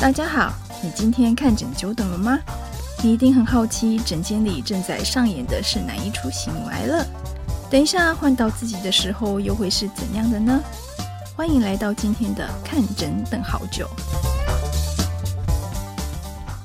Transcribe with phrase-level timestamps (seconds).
[0.00, 0.52] 大家好，
[0.82, 2.38] 你今天看诊久等了吗？
[3.02, 7.04] 你一定很好奇，诊间里正在上演的是哪一出喜怒哀乐？
[7.70, 10.60] 等一下换到自己的时候，又会是怎样的呢？
[11.36, 13.88] 欢迎来到今天的看诊等好久。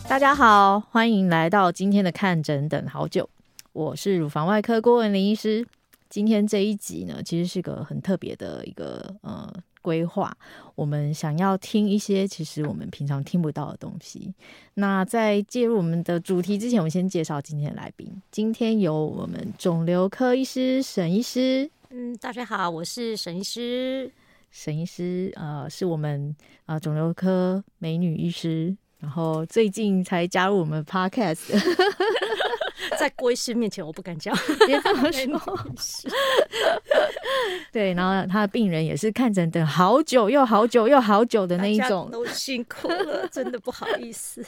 [0.08, 3.30] 大家好，欢迎来到今天的看诊等好久。
[3.74, 5.66] 我是乳房外科郭玟伶医师。
[6.10, 9.48] 今天这一集呢，其实是个很特别的一个呃
[9.82, 10.36] 规划。
[10.76, 14.34] 我们想要听一些其实我们平常听不到的东西。
[14.76, 18.10] 那在介入我们的主题之前，我们先介绍今天的来宾。
[18.32, 21.70] 今天由我们肿瘤科医师沈医师。
[21.90, 24.12] 嗯，大家好，我是沈医师。
[24.52, 26.36] 沈医师呃，是我们
[26.66, 31.54] 呃肿瘤科美女医师，然后最近才加入我们 Podcast。
[33.00, 34.36] 在郭医师面前，我不敢讲，
[34.68, 36.12] 别这么 说。
[37.72, 44.46] 对，然后他的病人也是看诊等好久又好久又好久的那一种，都辛苦了，真的不好意思。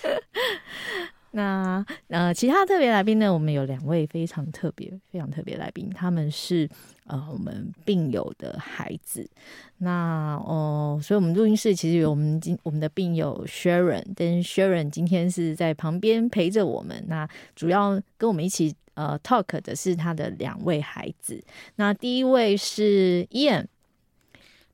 [1.34, 3.34] 那呃，其他特别来宾呢？
[3.34, 6.70] 我们有两位非常特别、非常特别来宾，他们是
[7.12, 9.30] 呃我们病友的孩子。
[9.78, 17.04] 那哦、呃，所以我们录音室其实有我们今我们的病友 Sharon，但 Sharon 今天是在旁边陪着我们。
[17.08, 21.44] 那主要跟我们一起呃 talk 的是他的两位孩子。
[21.76, 23.66] 那第一位是 Ian，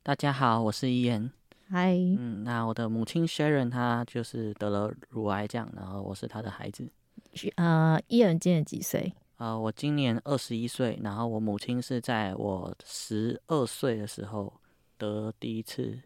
[0.04, 1.32] 大家好，我是 Ian。
[1.70, 6.88] 嗨，嗯，那我的母亲 Sharon 她就是得了乳癌，这样，然后我是她的孩子。
[7.56, 9.14] 呃，伊恩今年几岁？
[9.38, 14.52] 呃，我今年二十一岁，然后我母亲是在我十二岁的时候
[14.98, 16.00] 得第一次，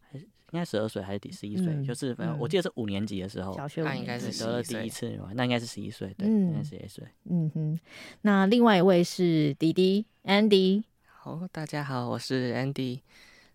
[0.00, 1.68] 还是应该十二岁还是第十一岁？
[1.68, 7.02] 嗯、就是反正我记得是五年级的时候，小学那应该是得了第一次，那应该是十一岁，对，嗯、应该十一岁。
[7.24, 7.80] 嗯哼，
[8.20, 10.84] 那另外一位是弟弟 Andy。
[11.06, 13.00] 好，大家好，我是 Andy。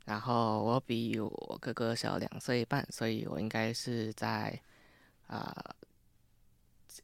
[0.05, 4.59] 然后我比我哥哥小两岁半，所以我应该是在
[5.27, 5.75] 啊、呃、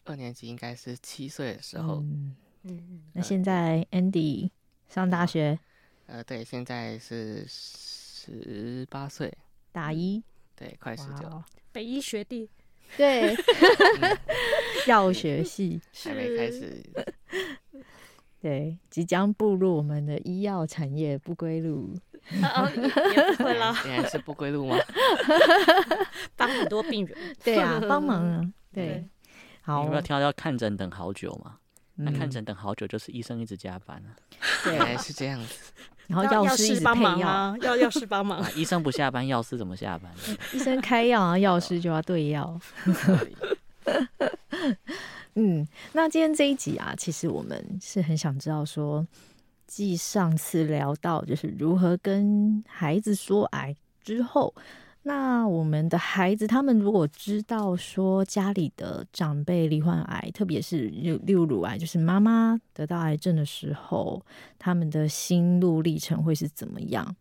[0.03, 1.95] 二年级，应该是七岁的时候。
[1.95, 4.50] 嗯，嗯，那现在 Andy
[4.88, 5.57] 上大学？
[6.07, 9.35] 呃，对，现在是十八岁，
[9.72, 10.22] 大一，
[10.56, 12.50] 对，快十九，哇北医学弟，
[12.95, 13.35] 对，
[14.88, 16.83] 药学系还没开始。
[18.39, 21.97] 对，即将步入我们的医药产业不归路。
[22.41, 24.77] 啊，也不会啦， 现在是不归路吗？
[26.35, 29.07] 帮很多病人，对啊，帮忙啊，对。
[29.65, 31.57] 好，有没有听到要看诊等好久嘛？
[31.95, 34.13] 那看诊等好久，就是医生一直加班啊。
[34.63, 35.55] 对，是这样子。
[36.05, 38.45] 然后药师一直配药，要药师帮忙。
[38.55, 40.11] 医生不下班，药师怎么下班？
[40.53, 42.61] 医生开药，然后药师就要对药。
[45.33, 49.03] 嗯，那今天这一集啊，其实我们是很想知道说，
[49.65, 54.53] 继上次聊到就是如何跟孩子说癌之后，
[55.07, 64.19] 那我们的孩子他们如果知道说家里的长辈罹患癌，特别是例如乳癌，就是妈妈得到癌症的时候，
[64.57, 67.15] 他们的心路历程会是怎么样？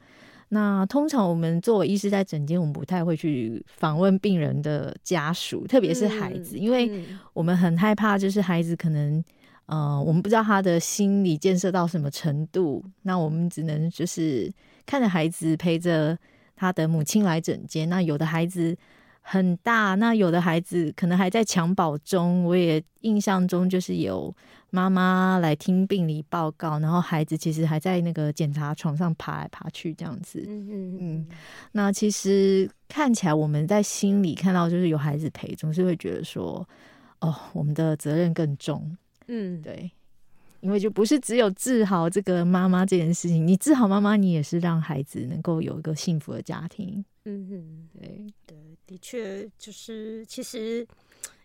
[0.49, 9.23] 那通常我们作为医师在诊间，我们不太会去访问病人的家属，特别是孩子，嗯、因为我们很害怕，就是孩子可能，
[9.67, 14.50] 呃，我们不知道他的心理建设到什么程度，那我们只能就是
[14.87, 16.17] 看着孩子陪着
[16.57, 17.89] 他的母亲来诊间。
[17.89, 18.77] 那有的孩子
[19.21, 24.35] 很大，那有的孩子可能还在襁褓中，我也印象中就是有。
[24.71, 30.45] 妈妈来听病理报告，然后孩子其实还在那个检查床上爬来爬去，这样子。
[30.49, 31.29] 嗯嗯嗯。
[31.71, 36.69] 那其实看起来我们在心里看到就是有孩子陪，总是会觉得说，
[37.21, 38.97] 哦，我们的责任更重。
[39.29, 39.89] 嗯，对，
[40.65, 47.05] 因为就不是只有治好这个妈妈这件事情，你治好妈妈，你也是让孩子能够有一个幸福的家庭。
[47.27, 50.87] 嗯哼，对对，的确就是其实。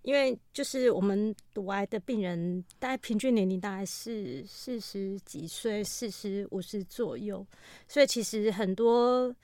[0.03, 7.45] 因为就是我们乳癌的病人，大概平均年龄大概是四十几岁，四十五十左右，
[7.85, 9.35] 所以其实很多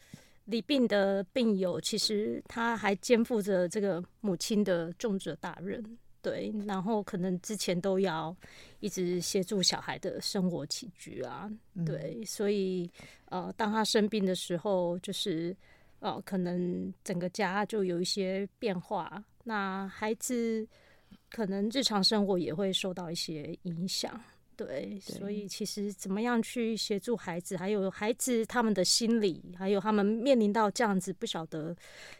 [0.45, 5.83] 罹病的病友，其实他还肩负着这个母亲的重责大任，
[6.25, 8.35] 对，然后可能之前都要
[8.79, 11.47] 一直协助小孩的生活起居啊，
[11.85, 12.89] 对，嗯、所以
[13.25, 15.55] 呃，当他生病的时候，就是
[15.99, 19.23] 呃，可能整个家就有一些变化。
[19.43, 20.67] 那孩子
[21.29, 24.19] 可能日常生活也会受到一些影响，
[24.57, 31.75] 对，所以其实怎么样去协助孩子，还有孩子他们的心理，还有他们面临到这样子不晓得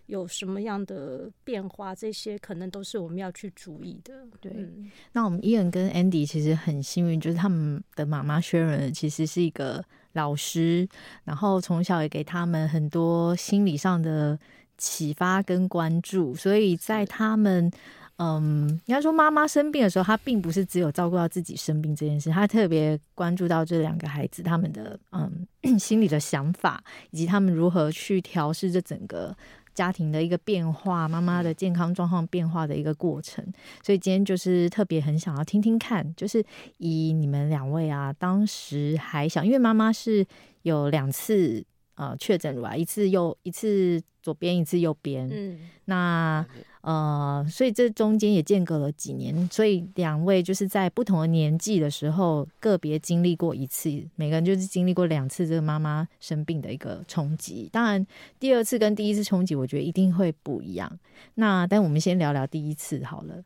[0.08, 4.14] 有什么样的变化，这些可能都是我们要去注意的。
[4.42, 9.84] 对，嗯、那我们伊恩跟 Andy 其实很幸运，就是他们的妈妈 Sharon 其实是一个
[10.14, 10.88] 老师，
[11.24, 14.38] 然后从小也给他们很多心理上的。
[14.78, 17.72] 启发跟关注，所以在他们。
[18.18, 26.82] 嗯，应该说妈妈生病的时候，她并不是只有照顾到自己生病这件事，她特别关注到这两个孩子他们的嗯心里的想法，
[27.12, 29.36] 以及他们如何去调试这整个
[29.74, 33.46] 家庭的一个变化，妈妈的健康状况变化的一个过程。
[33.84, 36.42] 所以今天就是特别很想要听听看，就是
[36.78, 40.26] 以你们两位啊，当时还想，因为妈妈是
[40.62, 41.62] 有两次
[41.96, 46.46] 呃确诊乳癌，一次右一次左边，一次右边，嗯，那。
[46.86, 57.68] 呃，所以这中间也间隔了几年，所以两位就是在不同的年纪的时候，个别经历过一次，每个人就是经历过两次这个妈妈生病的一个冲击。
[57.74, 58.06] 当然，
[58.40, 61.00] 第二次跟第一次冲击，我觉得一定会不一样。
[61.34, 63.44] 那但我们先聊聊第一次好了。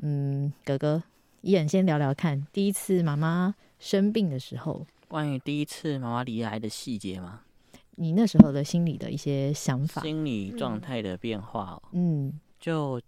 [0.00, 1.02] 嗯，哥哥，
[1.42, 7.42] 一人先聊聊看，第一次妈妈生病的时候，关于第一次妈妈离癌的细节吗？
[7.98, 11.82] 你那时候的心理的一些想法，心理状态的变化哦。
[11.92, 12.40] 嗯。
[12.60, 13.00] 就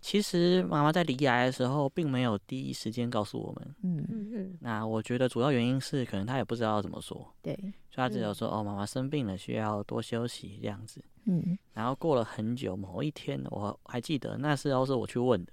[0.00, 3.74] 其实妈妈在离癌的时候，并没有第一时间告诉我们。
[3.82, 4.58] 嗯嗯嗯。
[4.60, 7.34] 那我觉得主要原因是，可能她也不知道怎么说。
[7.42, 7.54] 对。
[7.90, 11.58] 所以她只有说：“哦，妈妈生病了，需要多休息这样子。”嗯。
[11.72, 15.52] 然后过了很久，某一天我还记得，那时候是我去问的。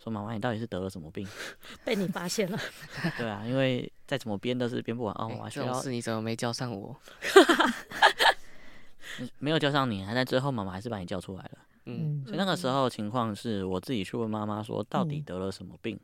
[0.00, 0.02] 嗯。
[0.02, 1.26] 说妈妈，你到底是得了什么病？
[1.84, 2.58] 被你发现了。
[3.18, 5.14] 对啊，因为再怎么编都是编不完。
[5.18, 5.66] 哦，妈妈需要。
[5.66, 6.96] 这种事你怎么没叫上我？
[9.38, 11.58] 没有叫上你，还在最后妈妈还是把你叫出来了。
[11.86, 15.98] 嗯，所以那个时候情况是我自己去问妈妈说，到底得了什么病？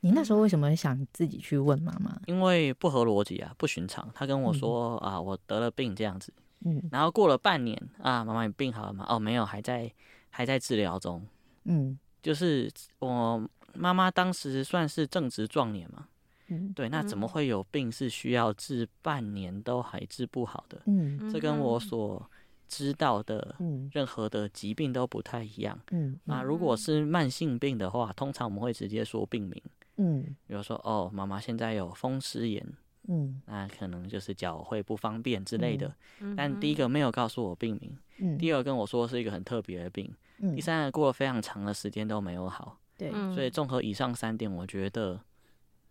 [0.00, 2.18] 你那时候为什么想自己去问妈妈？
[2.26, 4.10] 因为不合逻辑啊，不寻常。
[4.14, 6.32] 她跟我说、嗯、啊，我得了病这样子。
[6.64, 9.04] 嗯，然后过了半年啊，妈妈你病好了吗？
[9.08, 9.92] 哦，没有，还在
[10.30, 11.24] 还在治疗中。
[11.64, 12.68] 嗯，就是
[12.98, 16.08] 我妈妈当时算是正值壮年嘛。
[16.48, 20.82] 嗯，对，那怎么会有病是需要治半年都还治不好的？
[20.86, 22.28] 嗯，这跟我所。
[22.68, 23.54] 知道的
[23.92, 25.78] 任何的疾病都不太一样。
[25.92, 29.62] 嗯，那如果是慢性病的话，通常我们会直接说病名。
[29.98, 32.66] 嗯，比如说哦，妈妈现在有风湿炎。
[33.06, 35.94] 嗯，那可能就是脚会不方便之类的。
[36.18, 37.96] 嗯，但第一个没有告诉我病名。
[38.18, 40.12] 嗯，第二跟我说是一个很特别的病。
[40.38, 42.78] 嗯，第三个过了非常长的时间都没有好。
[42.96, 45.20] 对，所以综合以上三点，我觉得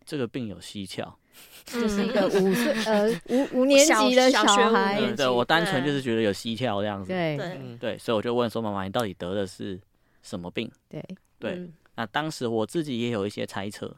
[0.03, 1.17] 这个病有蹊跷。
[1.65, 9.77] 就是一个五岁呃 五五年级的小孩，对，对我单纯就是觉得有蹊跷这样子，对对对，所以我就问说妈妈，你到底得的是
[10.23, 10.71] 什么病？
[10.87, 11.03] 对
[11.37, 13.93] 对，嗯、那当时我自己也有一些猜测。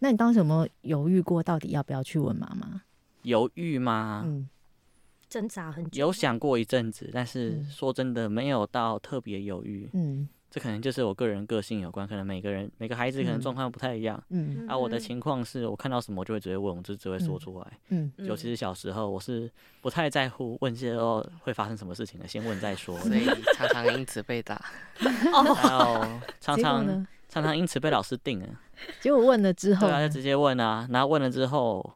[0.00, 2.82] 那你当时有没有犹豫过，到底要不要去问妈妈？
[3.22, 4.24] 犹豫吗？
[4.26, 4.46] 嗯，
[5.32, 9.88] 挣扎很久，有想过一阵子，但是说真的，没有到特别犹豫。
[9.94, 10.28] 嗯。
[10.54, 14.22] 这可能就是我个人个性有关，可能每个人每个孩子可能状况不太一样。
[14.28, 17.66] 嗯，啊，我的情况是我看到什么就会直接问，我就只会说出来。
[17.88, 19.50] 嗯，尤其是小时候，我是
[19.80, 22.98] 不太在乎问些哦会发生什么事情的，先问再说。
[22.98, 23.24] 所以
[23.56, 24.62] 常常因此被打。
[25.32, 28.46] 哦，还有常常常常因此被老师定了。
[29.00, 31.94] 结果问了之后，对啊，就直接问啊，然后问了之后。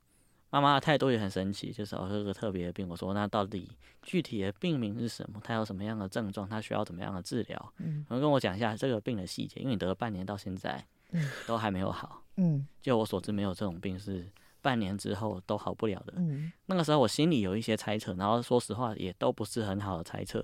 [0.57, 2.89] 妈妈的态度也很神奇，就是哦，这个特别的病。
[2.89, 3.69] 我说，那到底
[4.01, 5.39] 具体的病名是什么？
[5.45, 6.49] 他有什么样的症状？
[6.49, 7.73] 他需要怎么样的治疗？
[7.77, 9.61] 嗯，能跟我讲一下这个病的细节？
[9.61, 12.23] 因为你得了半年到现在，嗯，都还没有好。
[12.37, 14.27] 嗯，就我所知，没有这种病是
[14.63, 16.15] 半年之后都好不了的。
[16.17, 20.43] 嗯，那个时候我心里有一些猜测，然后说实话也都不是很好的猜测。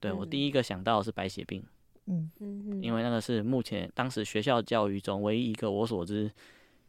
[0.00, 1.64] 对，我第一个想到的是白血病。
[2.06, 6.28] 嗯嗯，因为那个是目前当时学校教育中唯一一个我所知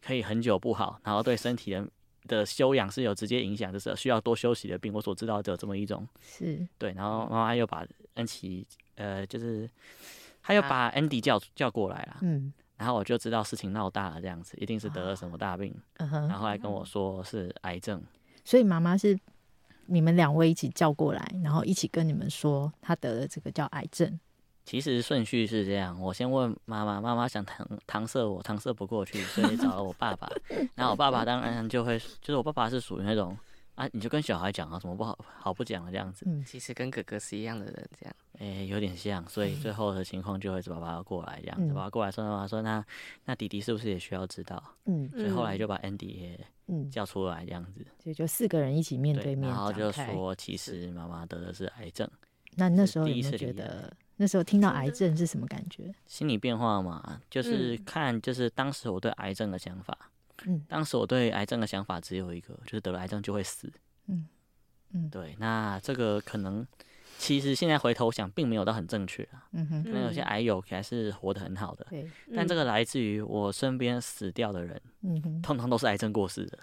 [0.02, 1.88] 可以很久不好，然后对身体的。
[2.28, 4.94] 的修养是有直接影响，就是需要多休息的病。
[4.94, 6.94] 我所知道的这么一种，是对。
[6.94, 7.86] 然后妈妈又把
[8.16, 9.70] 恩琪，呃，就是
[10.42, 12.54] 他又把 Andy 叫叫过来了，嗯。
[12.78, 15.76] 然后我就知道事情闹大了，这样子一定是得了什么大病。
[15.98, 16.28] 嗯哼。
[16.28, 18.02] 然后来跟我说是癌症，
[18.46, 19.20] 所以妈妈是
[19.88, 24.20] 你们两位一起叫过来，然后一起跟你们说他得了这个叫癌症。
[24.70, 30.30] 其实顺序是这样，我先问妈妈，妈妈想搪搪塞我，搪塞不过去，所以找了我爸爸。
[30.78, 33.36] 然后我爸爸当然就会，就是我爸爸是属于那种
[33.74, 36.24] 啊，你就跟小孩讲啊，怎么不好好不讲的这样子。
[36.28, 38.16] 嗯，其实跟哥哥是一样的人，这样。
[38.34, 42.86] 哎、欸，有点像，所以最后的情况就会是爸爸过来这样子，爸爸过来说妈妈说那
[43.26, 44.64] 那弟弟是不是也需要知道？
[44.86, 52.08] 嗯，所以后来就把 Andy 也嗯叫出来这样子，所以就四个人一起面对面，然后就说其实妈妈得的是癌症。
[52.54, 53.92] 那那时候有没有觉得？
[54.22, 55.96] 那时候听到癌症是什么感觉？
[56.06, 59.98] 心理变化嘛，就是看，就是当时我对癌症的想法。
[60.46, 63.72] 嗯，当时我对癌症的想法只有一个，就是得了癌症就会死。
[64.08, 64.28] 嗯
[64.92, 65.38] 嗯，对。
[65.40, 66.68] 那这个可能，
[67.18, 69.48] 其实现在回头想，并没有到很正确啊。
[69.54, 71.88] 嗯哼，可能有些癌友还是活得很好的。
[71.90, 72.06] 对。
[72.36, 76.60] 但这个来自于我身边死掉的人，嗯哼，通常都是癌症过世的。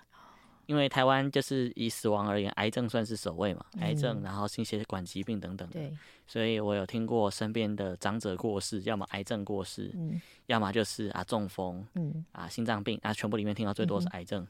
[0.66, 5.75] 因为台湾就是以死亡而言，癌症算是首位嘛，嗯、癌症，然后心血管疾病等等的。
[5.75, 5.96] 对，
[6.26, 14.42] 所以我有听过身边的长者过世，要么癌症过世，嗯，要么就是啊中风，嗯，啊心脏病，啊全部里面听到最多是癌症。
[14.42, 14.49] 嗯、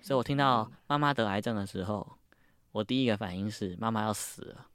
[0.00, 2.16] 所以我听到妈妈得癌症的时候，
[2.72, 4.66] 我第一个反应是妈妈要死了。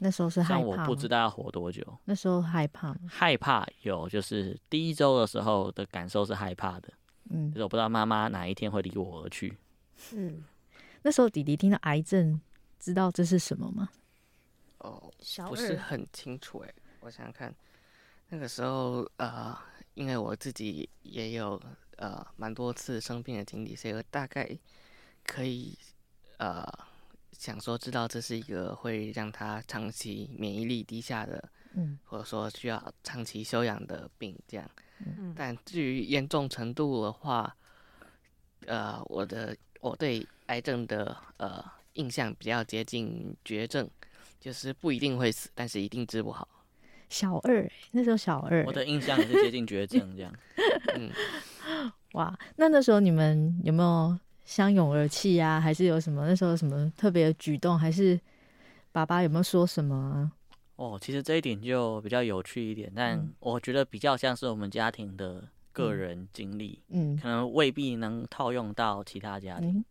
[0.00, 1.82] 那时候是害怕，但我不知道要活多久。
[2.04, 2.94] 那时候害怕？
[3.08, 6.92] 害怕有，就是第一周的时候的感受是害怕的，
[7.30, 9.56] 嗯，就是我不知道妈妈哪一天会离我而去。
[10.12, 10.44] 嗯，
[11.02, 12.40] 那时候弟弟听到癌症，
[12.78, 13.88] 知道这是什么吗？
[14.78, 15.12] 哦，
[15.48, 17.54] 不是很清楚哎，我想想看，
[18.28, 19.56] 那个时候呃，
[19.94, 21.60] 因为我自己也有
[21.96, 24.48] 呃蛮多次生病的经历，所以我大概
[25.24, 25.78] 可以
[26.38, 26.66] 呃。
[27.30, 34.68] 想说知道这是一个会让他长期免疫力低下的，嗯，或者说需要长期休养的病，这样。
[34.98, 37.56] 嗯，但至于严重程度的话，
[38.66, 43.88] 呃，我的我对癌症的呃印象比较接近绝症，
[44.40, 46.48] 就是不一定会死，但是一定治不好。
[47.08, 50.32] 小二，那时候小二，我的印象也是接近绝症这样。
[50.96, 51.10] 嗯，
[52.12, 54.18] 哇，那那时候你们有没有？
[54.48, 56.26] 相拥而泣啊，还是有什么？
[56.26, 57.78] 那时候什么特别的举动？
[57.78, 58.18] 还是
[58.92, 60.32] 爸爸有没有说什么啊？
[60.76, 65.46] 哦，其实这一点就比较有趣一点，但我觉得比较像是我们家庭的
[65.82, 69.70] 个人经历，嗯，可能未必能套用到其他家庭。
[69.70, 69.84] 嗯、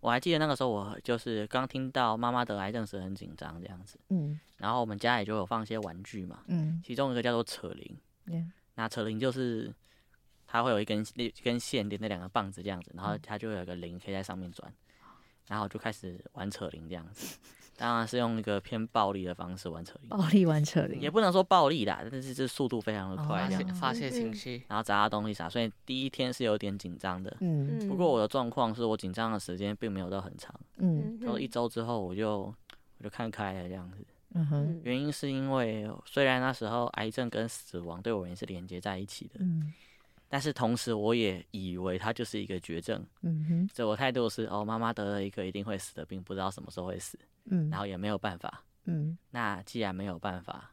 [0.00, 9.74] 我还记得那个时候，我就是刚听到妈妈得癌症时很紧张这样子，嗯，然后我们家里就有放一些玩具嘛，嗯，其中一个叫做扯铃，嗯，那扯铃就是。
[10.46, 14.72] 它会有一根一根线连着两个棒子这样子，然后它就会有个铃可以在上面转，
[15.48, 17.38] 然后就开始玩扯铃这样子。
[17.76, 27.36] 当然是用一个偏暴力的方式玩扯铃，暴力玩扯铃，也不能说暴力啦，但是这速度非常的快，这样发泄情绪，然后砸东西啥，所以第一天是有点紧张的。
[27.40, 32.42] 嗯，不过我的状况是我紧张的时间并没有到很长，嗯，然后一周之后我就
[32.98, 34.06] 我就看开了这样子。
[34.36, 39.72] 嗯哼，原因是因为虽然那时候癌症跟死亡对我而言是连接在一起的，嗯。
[40.34, 43.00] 但是同时，我也以为它就是一个绝症。
[43.22, 47.16] 嗯哼，所以我态度是：哦，妈妈得了一个一定会死的病，不知道什么时候会死。
[47.44, 48.64] 嗯，然后也没有办法。
[48.86, 50.72] 嗯，那既然没有办法，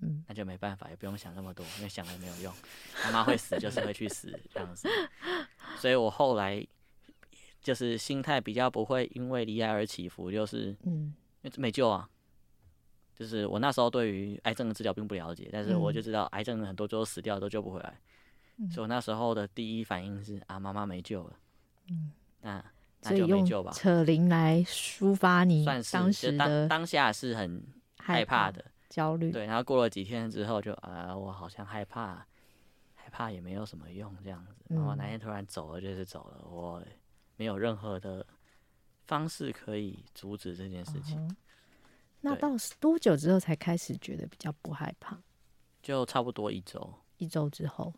[0.00, 2.54] 嗯，那就没办法，也不用想那么多，因为想了没有用。
[3.02, 4.88] 妈妈会死，就是会去死这样子。
[5.78, 6.64] 所以我后来
[7.60, 12.08] 就是心态比较不会因为离癌而起伏，就是嗯，因为没救啊。
[13.16, 17.98] 就是我那时候对于癌症的治疗并不了解，但是我就知道癌症很多最后死掉都救不回来。
[18.70, 21.36] 所以我那时候的第一反应是啊，妈妈没救了。
[21.88, 22.64] 嗯，那
[23.02, 23.72] 那就没救吧。
[23.72, 27.62] 扯铃来抒发你当时的当当下是很
[27.98, 29.32] 害怕的焦虑。
[29.32, 32.24] 对，然后过了几天之后就啊，我好像害怕，
[32.94, 34.54] 害怕也没有什么用这样子。
[34.68, 36.80] 然后那天突然走了就是走了，我
[37.36, 38.24] 没有任何的
[39.06, 41.36] 方式可以阻止这件事情。
[42.20, 45.18] 那到多久之后才开始觉得比较不害怕？
[45.82, 47.92] 就差不多一周，一周之后。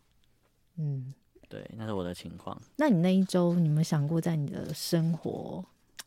[0.77, 1.13] 嗯，
[1.47, 2.59] 对，那是我的情况。
[2.75, 5.63] 那你那一周，你有没有想过，在你的生活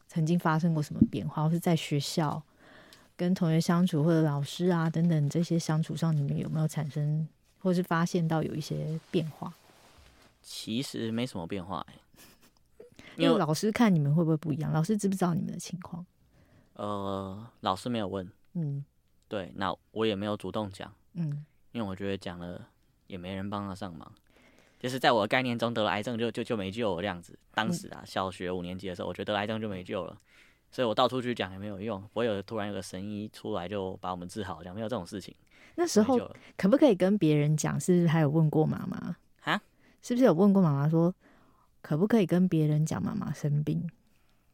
[0.06, 2.42] 曾经发生过什么变化，或是在学校
[3.16, 7.26] 跟同学相处，或者老师啊等等这些相处上，你们有没有产生，
[7.58, 9.52] 或是发现到有一些变化？
[10.42, 11.94] 其实没什么变化，欸，
[13.16, 14.72] 因为老师看你们会不会不一样？
[14.72, 16.04] 老师知不知道你们的情况？
[16.74, 18.30] 呃，老师没有问。
[18.54, 18.84] 嗯，
[19.28, 20.92] 对，那我也没有主动讲。
[21.14, 22.66] 嗯，因为我觉得讲了
[23.08, 24.10] 也没人帮得上忙。
[24.78, 27.38] 就是在我的概念中，得了癌症就就就没救了这样子。
[27.52, 30.16] 当时啊，小学五年级的时候，我觉得得了癌症就没救了，
[30.70, 32.00] 所以我到处去讲也没有用。
[32.12, 35.34] 不会有突然有个神医出来就把我们治好，讲没有这种事情。
[35.74, 36.18] 那时候
[36.56, 37.78] 可不可以跟别人讲？
[37.80, 38.96] 是不是还有问过妈妈？
[38.96, 39.60] 啊哈？
[40.00, 41.12] 是不是有问过妈妈说，
[41.82, 43.88] 可不可以跟别人讲妈妈生病？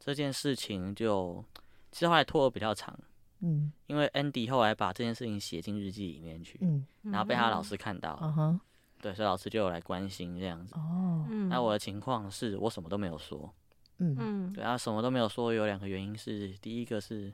[0.01, 1.45] 这件事情就
[1.93, 2.99] 其实后来拖得比较长，
[3.41, 8.61] 嗯，因为 Andy 后来把这件事情写进日记里面去，嗯，然后被他老师看到，嗯哼。
[9.05, 10.75] 对，所以老师就有来关心这样子。
[10.77, 13.53] 哦，那我的情况是我什么都没有说。
[13.99, 17.31] 嗯嗯，对啊，什么都没有说，有两个原因是：第一个是，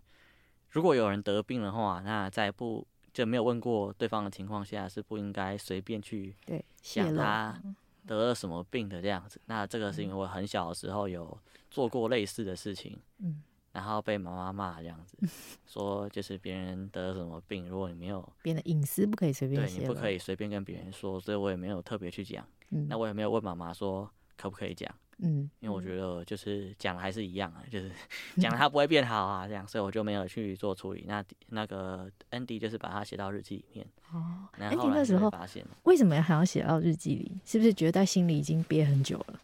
[0.70, 6.34] 如果有人得病的话，那在不就没有问过对方的情况下，是不应该随便去
[6.82, 7.56] 想他
[8.04, 9.40] 得了什么病的这样子。
[9.46, 11.38] 那这个是因为我很小的时候有
[11.70, 12.98] 做过类似的事情。
[13.18, 13.40] 嗯。
[13.72, 15.16] 然后被妈妈骂这样子，
[15.66, 22.44] 说就是别人得了什么病，如果你没有别人的隐私不可以随便，对，你不可以随便跟别人说，所以我也没有特别去讲。
[22.70, 27.90] 嗯，那我也没有问妈妈说可不可以讲，嗯，因为我觉得就是讲还是一样啊，就是
[28.40, 31.04] 讲了他不会变好啊，这样，所以我就没有去做处理。
[31.06, 33.86] 那那个 Andy 就是把它写到日记里面。
[34.12, 37.40] 哦，，Andy 那时候发现，为什么还要写到日记里？
[37.44, 39.40] 是不是觉得在心里已经憋很久了？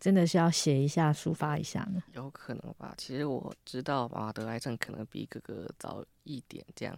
[0.00, 2.00] 真的是要写一下抒发一下呢？
[2.12, 2.94] 有可能吧。
[2.96, 6.96] 其实我知道妈妈得癌症可能比哥哥早一点，这样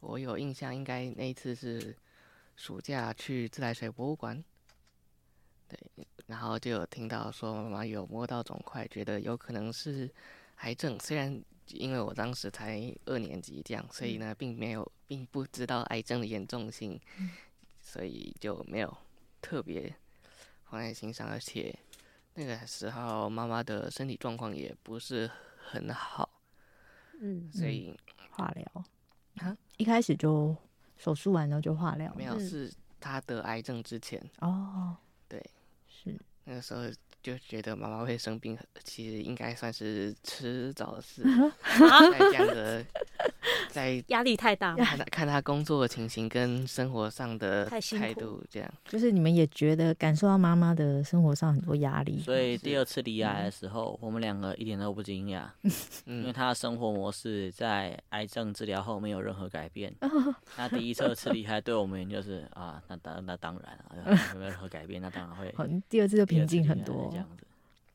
[0.00, 1.96] 我有印象，应该那一次是
[2.54, 4.44] 暑假去自来水博物馆，
[5.66, 5.78] 对，
[6.26, 10.12] 然后就有听到说妈妈有摸到肿块，觉得有可能是
[10.56, 11.00] 癌症。
[11.00, 17.00] 虽然因为我当时才二年级，这样，所以呢，并没有，并不知道癌症的严重性，
[17.80, 18.94] 所以就没有
[19.40, 19.94] 特别
[20.64, 21.74] 放在心上，而且。
[22.34, 26.28] 那个时候，妈妈的身体状况也不是很好，
[27.20, 27.96] 嗯，所以
[28.30, 28.84] 化疗。
[29.36, 30.56] 啊，一开始就
[30.96, 34.20] 手术完了就化疗，没有，是她得癌症之前。
[34.40, 34.96] 哦，
[35.28, 35.44] 对，
[35.88, 36.16] 是。
[36.44, 36.82] 那个时候
[37.22, 41.22] 就觉得妈妈会生病，其实应该算是迟早的事，
[42.12, 42.84] 在这样的。
[43.74, 55.48] 在压力太大，看他看他工作的情形跟生活上的态度，这样就是你们也觉得感受到妈妈的生活上很多压力，所以第二次离癌的时候，我们两个一点都不惊讶，
[56.06, 59.92] 因为他的生活模式在癌症治疗后没有任何改变。
[60.56, 65.52] 那第一次次离开对我们就是啊，那当那当然啊，没有任何改变，那当然会。
[65.90, 67.44] 第二次就平静很多，这样子。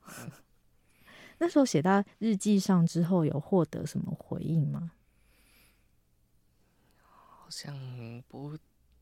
[1.39, 4.91] 那时候写到日记上之后，有获得什么回应吗？
[7.49, 7.75] 好像
[8.27, 8.55] 不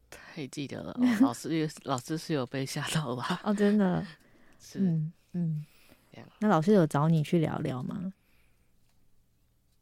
[0.09, 0.93] 太记得了。
[0.93, 3.39] 哦、 老师，老师是有被吓到吧？
[3.43, 4.07] 哦，真的
[4.57, 5.65] 是，嗯嗯。
[6.39, 8.13] 那老师有找你去聊聊吗？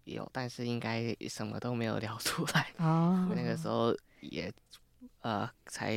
[0.06, 2.74] 有，但是应该什么都没有聊出来。
[2.78, 4.52] 哦，那个时候也
[5.20, 5.94] 呃才。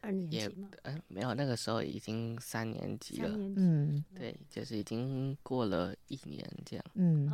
[0.00, 0.68] 二年级吗？
[0.82, 3.28] 嗯、呃，没有，那个时候已经三年级了。
[3.56, 6.84] 嗯，对，就是已经过了一年这样。
[6.94, 7.30] 嗯，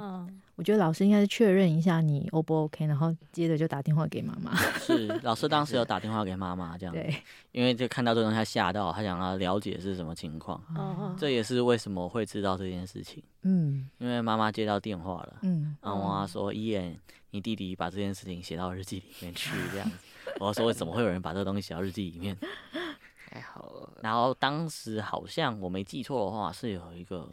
[0.56, 4.56] 我觉得老师应该是确认一下你 O 不 OK，然后接着就打电话给妈妈。
[4.80, 6.94] 是，老师当时有打电话给妈妈这样。
[6.94, 7.14] 对，
[7.52, 10.61] 因为就看到这个东西，他吓到，他想要了解是什么情况。
[10.76, 13.23] 哦，这也是为什么会知道这件事情。
[13.42, 15.37] 嗯，因为妈妈接到电话了。
[15.42, 16.96] 嗯，然后妈妈说：“伊恩，
[17.30, 19.96] 你弟弟把这件事情写到日记里面去，这样子。”
[20.38, 22.37] 我说：“怎么会有人把这个东西写到日记里面？
[23.30, 23.90] ”还好。
[24.03, 27.29] 然后当时好像我没记错的话，是有一个，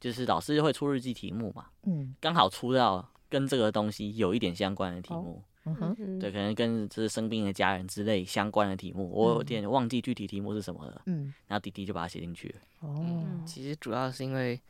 [0.00, 1.66] 就是老师会出日记题目嘛。
[1.84, 2.14] 嗯。
[2.20, 5.42] 刚好出到跟这个东西有一点相关的题目。
[5.64, 6.18] 嗯哼。
[6.18, 11.02] 对，可能跟就是生病的家人之类相关的题目，我有点忘记具体题目是什么了。
[11.06, 11.32] 嗯。
[11.46, 12.60] 然后弟弟就把它写进去了。
[12.80, 13.42] 哦。
[13.46, 14.60] 其实主要是因为，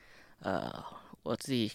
[0.40, 0.84] 呃，
[1.22, 1.70] 我自己。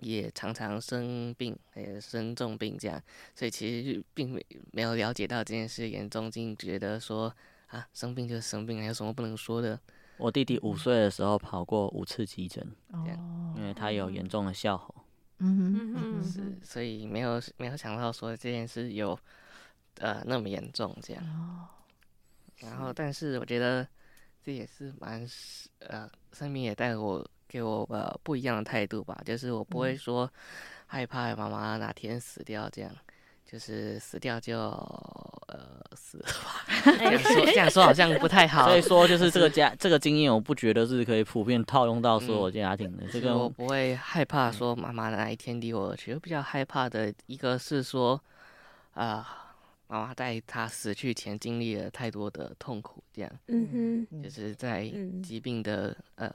[0.00, 3.00] 也常常生病，也生重病这样，
[3.34, 7.34] 所以其实并没没有了解到这件事严重性，觉得说
[7.68, 9.78] 啊，生病就是生病，还有什么不能说的？
[10.16, 14.94] 我弟弟五岁的时候跑过五次急诊，哦，因为他有严重的哮吼。
[15.38, 19.18] 嗯哼，嗯是，所以没有没有想到说这件事有
[19.98, 21.24] 呃那么严重这样。
[21.24, 21.68] 哦，
[22.58, 23.86] 然后，但是我觉得
[24.44, 25.26] 这也是蛮
[25.78, 27.26] 呃，生命也带我。
[27.50, 30.30] 给我呃不一样的态度吧，就是我不会说
[30.86, 32.90] 害怕妈妈哪天死掉，这样，
[33.44, 34.56] 就是死掉就
[35.48, 36.64] 呃死了吧。
[36.96, 38.68] 这样说这样说好像不太好。
[38.68, 43.04] 所以说就是这个家这个经验，我不觉得是可以普遍套用到所有家庭的。
[43.08, 48.20] 这个我不会害怕说妈妈哪一天离我而去，我比较害怕的一个是说
[48.94, 49.54] 啊，
[49.88, 54.88] 妈妈在她死去前经历了太多的痛苦，这样，嗯哼，就是在
[55.20, 56.32] 疾病的呃。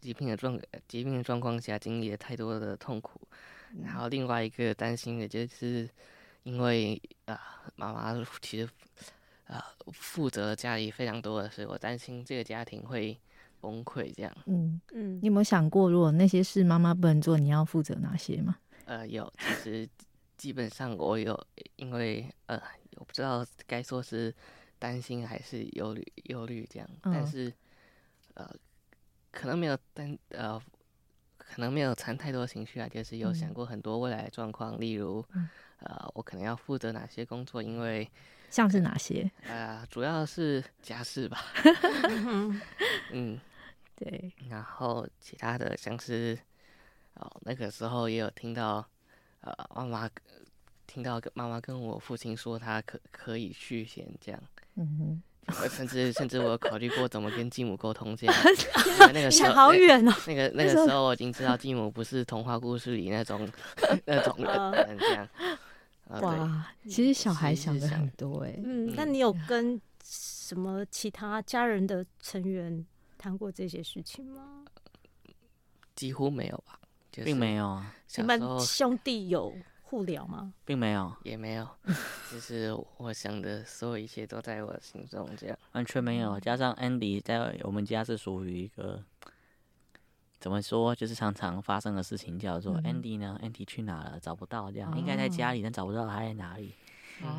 [0.00, 0.58] 疾病的状
[0.88, 3.20] 疾病的状况下，经历了太多的痛苦，
[3.82, 5.88] 然后另外一个担心的就是，
[6.42, 7.38] 因为啊，
[7.76, 8.68] 妈妈其实
[9.44, 13.18] 啊负责家里非常多的事，我担心这个家庭会
[13.60, 14.34] 崩溃这样。
[14.46, 18.56] 嗯嗯，你有没有想过，如果那些事妈妈不能做，你要负责哪些吗？
[18.86, 19.88] 呃，有，其实
[20.36, 21.38] 基本上我有，
[21.76, 22.60] 因为呃，
[22.96, 24.34] 我不知道该说是
[24.78, 27.52] 担心还是忧虑忧虑这样，嗯、但是
[28.34, 28.50] 呃。
[29.30, 30.60] 可能没有，但呃，
[31.36, 35.24] 可能没有藏太多情绪啊，就是有想过很多未来的状况，嗯、例如，
[35.78, 38.08] 呃，我可能要负责哪些工作，因为
[38.50, 39.30] 像是哪些？
[39.46, 41.38] 呃，主要是家事吧。
[43.12, 43.40] 嗯，
[43.96, 44.32] 对。
[44.48, 46.38] 然后其他的像是，
[47.14, 48.84] 哦，那个时候也有听到，
[49.40, 50.10] 呃，妈妈
[50.86, 54.42] 听到妈妈跟我父亲说，他可可以续弦这样。
[54.74, 55.22] 嗯哼。
[55.68, 58.34] 甚至甚至我有考虑过怎么跟继母沟通这样，
[59.12, 60.12] 那个时候好远哦。
[60.26, 63.48] 那个那个时候我已经知道继母不是童话故事里那种
[64.06, 65.28] 那种人这样。
[66.20, 68.54] 哇，其实小孩想的很多哎。
[68.64, 72.84] 嗯，那你有跟什么其他家人的成员
[73.16, 74.64] 谈过这些事情吗？
[75.94, 76.78] 几乎没有吧，
[77.12, 77.80] 并没有。
[78.16, 79.54] 你们兄弟有
[79.90, 80.54] 互聊吗？
[80.64, 81.66] 并没有，也没有，
[82.30, 86.38] 就是我想的所有一切都在我心中，这样完全没有。
[86.38, 89.02] 加上 Andy 在我们家是属于一个
[90.38, 94.20] 怎么说，就是常常发生的事情，叫做 Andy 呢、嗯、，Andy 去哪了？
[94.20, 96.72] 找不到，这样、哦、应该在家里，但找不到他在哪里。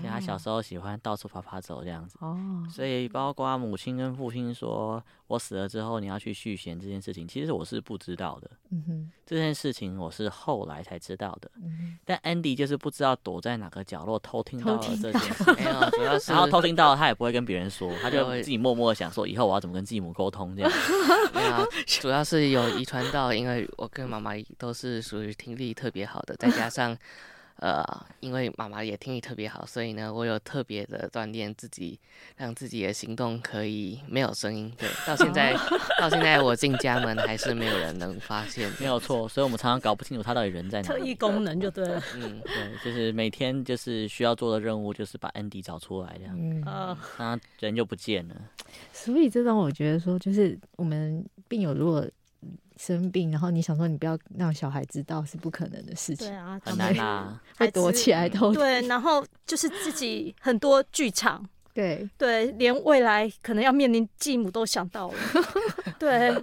[0.01, 2.17] 对，他小时候喜欢到处爬爬走这样子，
[2.69, 8.49] 所以包括母亲跟父亲说我死了之后你要去续弦这件事情，其实我是不知道的。
[9.25, 11.49] 这件事情我是后来才知道的。
[12.05, 20.71] 但 Andy 就是不知道躲在哪个角落偷听到了这件事， 没有，主要是然后偷听到他也不会跟别人说，他就自己默默的想说以后我要怎么跟继母沟通这样。
[21.33, 26.97] 没有， 主要是有遗传到，因为我跟妈妈都是属于听力特别好的，再加上。
[27.61, 27.85] 呃，
[28.21, 31.99] 因为妈妈也听力特别好，所以呢，我有特别的锻炼自己，
[32.35, 34.73] 让自己的行动可以没有声音。
[34.79, 35.53] 对，到现在，
[36.01, 39.29] 到现在我进家门还是没有人能发现，没有错。
[39.29, 40.87] 所以我们常常搞不清楚他到底人在哪。
[40.87, 42.01] 特异功能就对了。
[42.15, 48.35] 嗯，对， 就是每天就是需要做的任务就是把 Andy 找出来这样，嗯，他人就不见了。
[48.91, 52.03] 所以这让我觉得说，就是我们病友如果。
[52.81, 58.51] 生病，然后你想说你不要让小孩知道是不可能的事情，对啊，很难啊，会躲起来偷。
[58.51, 65.15] 对，然后就是自己很多剧场， 对对，连未来可能要面临继母都想到了，
[65.99, 66.33] 对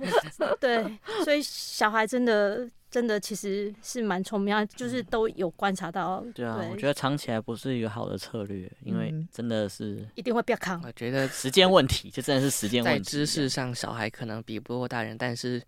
[0.61, 6.25] 对，所以小孩真的真的其实是蛮聪明，就是都有观察到。
[6.33, 10.81] 对啊，我觉得藏起来不是一个好的策略，因为真的是一定会变康。
[10.85, 12.99] 我觉得时间问题，这真的是时间问题。
[13.01, 15.61] 在知识上，小孩可能比不过大人，但是。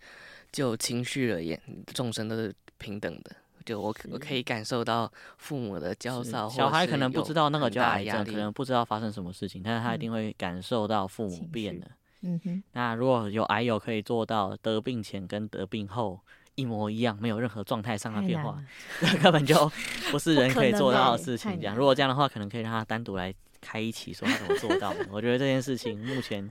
[0.53, 1.61] 就情绪而言，
[1.95, 3.37] 众生都是平等的。
[3.65, 11.87] 就我我可以感受到父母的焦躁，小孩可能不知道那个叫癌症，可能不知道发生什么事情，但是他一定会感受到父母变了。
[12.23, 12.63] 嗯哼。
[12.73, 16.19] 那如果有癌友可以做到得病前跟得病后
[16.55, 18.61] 一模一样，没有任何状态上的变化，
[19.03, 19.71] 那根本就
[20.11, 21.61] 不 是人可以做到的事情。
[21.61, 25.07] 这样，如果这样的话，可能可以让他单独来开一期，说他怎么做到的。
[25.13, 26.51] 我觉得这件事情目前。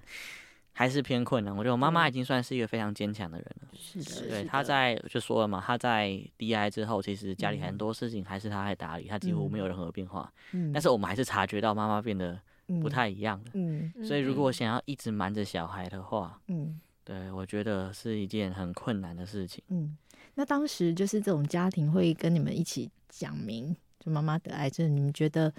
[0.80, 1.54] 还是偏困难。
[1.54, 3.68] 我觉得我妈妈已经算是一个非常坚强的人了。
[3.78, 10.32] 是的，对，她在就说了嘛，她在 DI 之后，其实家里很多事情还是她在打理，她几乎没有任何变化。
[10.54, 10.72] 嗯。
[10.72, 12.40] 但是我们还是察觉到妈妈变得
[12.82, 13.52] 不太一样了。
[13.56, 13.92] 嗯。
[14.06, 19.62] 所以如果想要一直瞒着小孩的话，嗯，对，我觉得是一件很困难的事情。
[19.68, 19.98] 嗯。
[20.36, 25.54] 那当时就是这种家庭会跟你们一起讲明，就妈妈得癌症，你们觉得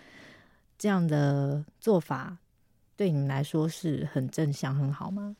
[0.78, 2.38] 这样的做法？
[3.00, 5.34] 对你们来说是很正向、很好吗？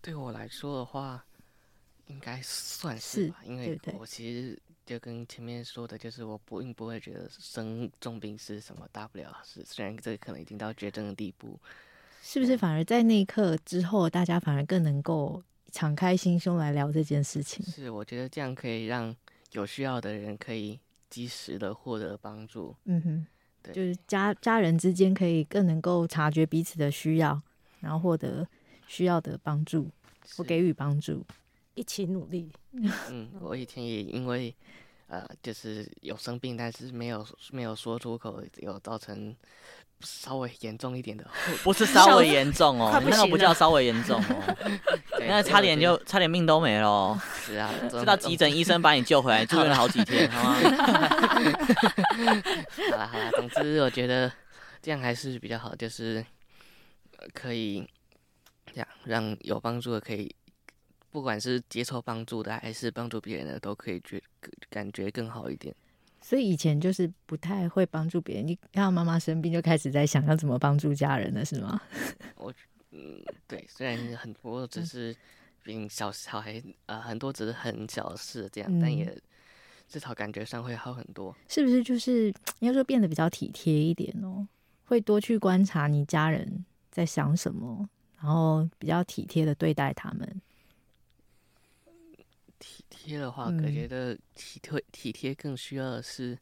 [0.00, 1.22] 对我来说的话，
[2.06, 11.60] 应该算是吧，是因为我其实就跟前面说的，就是我不并不会觉得生重病是什么大不了的事，虽然这可能已经到绝症的地步，
[12.22, 12.56] 是不是？
[12.56, 17.62] 反而在那一刻之后，大家反而更能够敞开心胸来聊这件事情。
[17.66, 19.14] 是，我觉得这样可以让
[19.52, 20.80] 有需要的人可以
[21.10, 22.74] 及时的获得帮助。
[22.84, 23.26] 嗯哼。
[23.64, 27.40] 就是家家人之间可以更能够察觉彼此的需要，
[27.80, 28.46] 然后获得
[28.86, 29.90] 需要的帮助，
[30.36, 31.24] 或给予帮助，
[31.74, 32.50] 一起努力。
[33.10, 34.54] 嗯，我以前也因为
[35.08, 39.34] 呃，就是有生病，但是没有没有说出口，有造成。
[40.00, 41.26] 稍微严重一点的，
[41.64, 44.56] 不是稍微严重哦， 那个不叫稍微严重哦，
[45.26, 47.20] 那差点就差点命都没了。
[47.44, 50.54] 是啊，知道急诊医生把你救回来，住院了好几天，好吗？
[52.90, 54.30] 好了好了，总之我觉得
[54.80, 56.24] 这样还是比较好，就是
[57.34, 57.84] 可以
[58.72, 60.32] 这样让有帮助的可以，
[61.10, 64.22] 不管是接受帮助的还是帮助别人的，都可以觉
[64.70, 65.74] 感觉更好一点。
[66.28, 71.80] 所以以前就是不太会帮助别人，你看到妈妈生病就开始在想要怎么帮助家人了，是吗？
[72.36, 72.52] 我
[72.90, 75.16] 嗯，对，虽然很多只是
[75.62, 79.16] 比小小孩呃很多只是很小的事这样，嗯、但也
[79.88, 81.34] 至少感觉上会好很多。
[81.48, 82.26] 是不是就是
[82.58, 84.46] 应该说变得比较体贴一点哦？
[84.84, 87.88] 会多去观察你家人在想什么，
[88.20, 90.42] 然后比较体贴的对待他们。
[92.58, 96.38] 体贴的话，我觉得体贴体贴更需要的是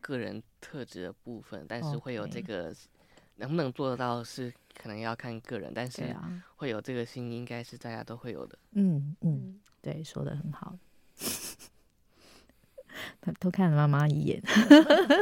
[0.00, 2.74] 个人特质的部分，但是会有这个
[3.36, 6.14] 能不能做得到是可能要看个人，但是
[6.56, 8.58] 会有这个心，应该是大家都会有的。
[8.72, 10.76] 嗯嗯，对，说的很好。
[13.20, 14.42] 他偷看了妈妈一眼，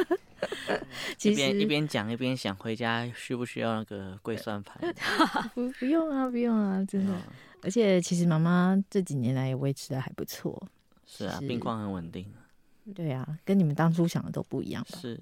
[1.23, 4.95] 一边一边讲一边想回家需不需要那个跪算盘？
[5.55, 7.15] 不不用啊，不用啊，真的。
[7.63, 10.61] 而且其实妈妈这几年来也维持的还不错，
[11.07, 12.27] 是啊，病况很稳定。
[12.95, 14.99] 对啊，跟你们当初想的都不一样吧？
[14.99, 15.21] 是，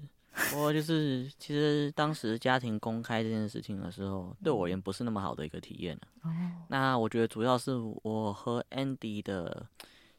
[0.49, 5.95] 不过就是其实当时家庭公开这件事情的时候，对我而言不是那么好的一个体验。
[6.23, 6.31] 哦，
[6.69, 9.67] 那我觉得主要是我和 Andy 的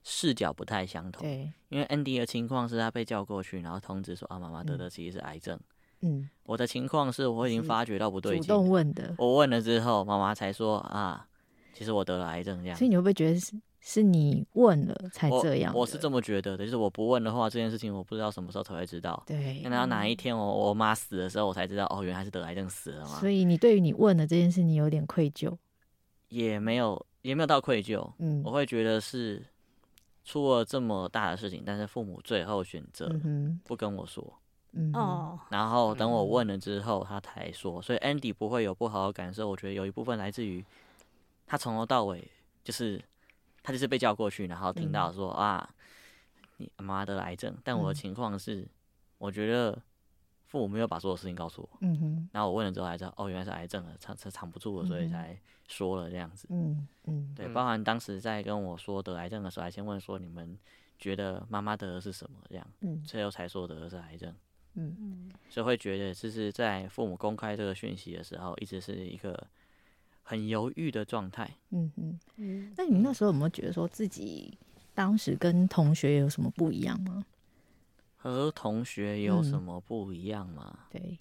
[0.05, 1.23] 视角不太相同。
[1.23, 5.59] 对，因为 Andy 的情况是他被叫过去，然后通知说啊，妈妈得的其实是癌症。
[6.03, 9.15] 嗯，我的情况是我已经发觉到不对劲，主动问的。
[9.19, 11.27] 我问了之后，妈妈才说啊，
[11.73, 12.77] 其实我得了癌症这样。
[12.77, 15.75] 所以你会不会觉得是是你问了才这样？
[15.75, 19.23] 我是这么觉得的，就是我不问的话，这件事情我不知道什么时候才会知道。
[19.27, 23.19] 对，那到哪一天我我妈死的时候，我才知道哦，原来是得癌症死了嘛。
[23.19, 25.57] 所以你对于你问的这件事，你有点愧疚？
[26.29, 28.07] 也没有，也没有到愧疚。
[28.19, 29.43] 嗯，我会觉得是
[30.25, 33.11] 出了这么大的事情，但是父母最后选择
[33.65, 34.23] 不跟我说。
[34.73, 39.49] 嗯哦，然后等我问了之后，他才说，所以 Andy 不会有不好的感受。
[39.49, 40.65] 我觉得有一部分来自于
[41.51, 42.31] 他从头到尾
[42.63, 43.03] 就是
[43.61, 45.75] 他就是被叫过去，然后听到说、嗯、啊，
[46.59, 47.53] 你妈得了癌症。
[47.65, 48.65] 但我的情况是，
[49.19, 49.77] 我觉得
[50.47, 51.79] 父母没有把所有事情告诉我。
[51.81, 55.37] 嗯哼，然后我问了之后才知道，哦，原来是癌症了，藏藏不住了，所以才
[55.67, 56.47] 说了这样子。
[56.51, 60.57] 嗯嗯，对，包含当时在跟我说得癌症的时候，还先问说你们
[61.01, 64.33] 觉得妈妈得的是什么这样，嗯，最后才说得的是癌症。
[64.75, 69.49] 嗯嗯，所以会觉得就是在父母公开这个讯息的时候，一直是一个
[70.31, 71.51] 很犹豫的状态。
[71.71, 72.73] 嗯嗯嗯。
[72.77, 74.57] 那你们那时候有没有觉得说自己
[74.95, 77.25] 当时跟同学有什么不一样吗？
[78.17, 80.73] 和同学有什么不一样吗？
[80.73, 81.19] 嗯、对。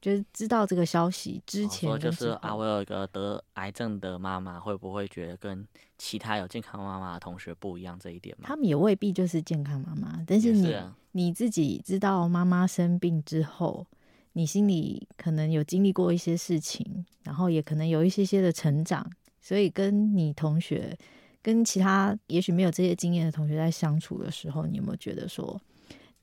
[0.00, 8.44] 就是知道这个消息之前，就是啊，我有一个得癌症的妈妈，会不会觉得跟其他有健康妈妈的同学不一样这一点吗？
[8.48, 13.86] 他们也未必就是健康妈妈，但是你是、啊、你自己知道妈妈生病之后，
[14.32, 20.96] 你心里可能有经历过一些事情，然后也可能有一些些的成长，所以跟你同学
[21.42, 25.60] 跟其他也许没有这些经验的同学在相处的时候，你有没有觉得说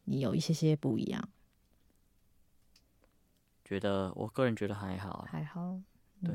[0.05, 1.29] 你有一些些不一样？
[3.65, 5.77] 觉得我个人觉得还好，还好，
[6.23, 6.31] 对，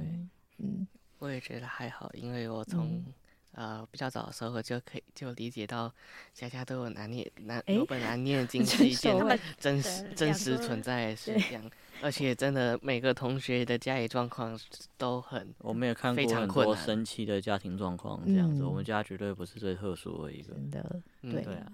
[0.58, 0.86] 嗯，
[1.18, 3.04] 我也觉得还好，因为我从、嗯、
[3.52, 5.92] 呃比较早的时候就可以就理解到
[6.32, 9.14] 家家都有难念难有本难念的 经是一件
[9.58, 11.70] 真实真实存在的事情，
[12.02, 14.58] 而且真的每个同学的家里状况
[14.96, 21.72] 都很，我没有看过很多神奇的家庭状况这样子，嗯、我们家绝对不是最特殊的一个，真的，对，对啊。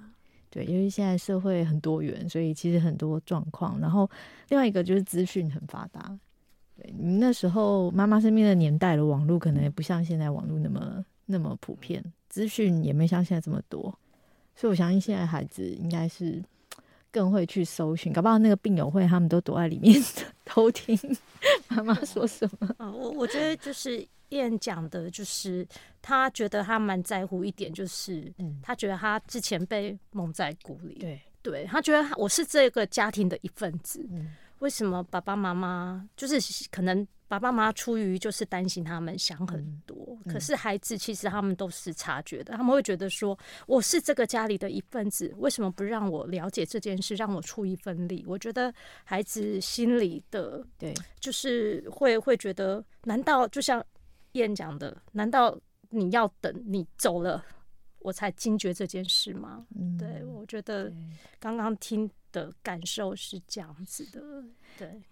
[0.50, 3.78] 对，因为现在社会很多元，所以其实很多状况。
[3.80, 4.10] 然后
[4.48, 6.18] 另外一个就是资讯很发达。
[6.74, 13.82] 对，你那时候妈妈身边的年代的网络可能也不像现在网络那么那么普遍，资讯也没像现在这么多。
[14.56, 16.42] 所以我相信现在孩子应该是
[17.12, 20.02] 更会去搜寻，搞不好那个病友会他们都躲在里面
[20.44, 20.98] 偷听
[21.68, 22.74] 妈妈说什么。
[22.78, 24.04] 啊，我我觉得就是。
[24.30, 25.66] 燕讲的就是，
[26.02, 28.30] 他觉得他蛮在乎一点，就是，
[28.62, 34.06] 他觉得他之前被蒙在鼓里，对，对他觉得我是这个家庭的一份子，
[34.58, 37.06] 为什么爸爸妈妈就是可能？
[37.30, 48.24] 爸爸妈妈出于就是担心他们想很多，嗯、可是孩子其实他们都是察觉的，他们会觉得说我是这个家里的一份子，为什么不让我了解这件事，让我出一份力？
[48.26, 48.72] 我觉得
[49.04, 53.84] 孩子心里的对，就是会会觉得，难道就像
[54.32, 55.54] 燕讲的，难道
[55.90, 57.44] 你要等你走了，
[57.98, 59.66] 我才惊觉这件事吗？
[59.78, 60.90] 嗯、对，我觉得
[61.38, 64.44] 刚刚听的感受是这样子的，
[64.78, 65.02] 对。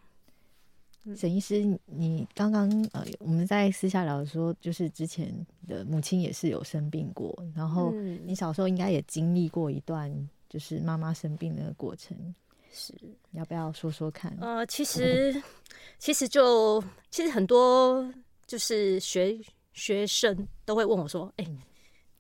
[1.15, 5.33] 沈医师，你刚刚呃，我们在私下聊说，就是之前
[5.69, 7.93] 的母亲也是有生病过，然后
[8.25, 10.13] 你小时候应该也经历过一段
[10.49, 12.35] 就是妈妈生病的过程，
[12.73, 12.93] 是，
[13.31, 14.37] 要不要说说看？
[14.41, 15.41] 呃，其实
[15.97, 18.13] 其实就其实很多
[18.45, 19.39] 就是学
[19.75, 21.57] 学生都会问我说，哎、欸。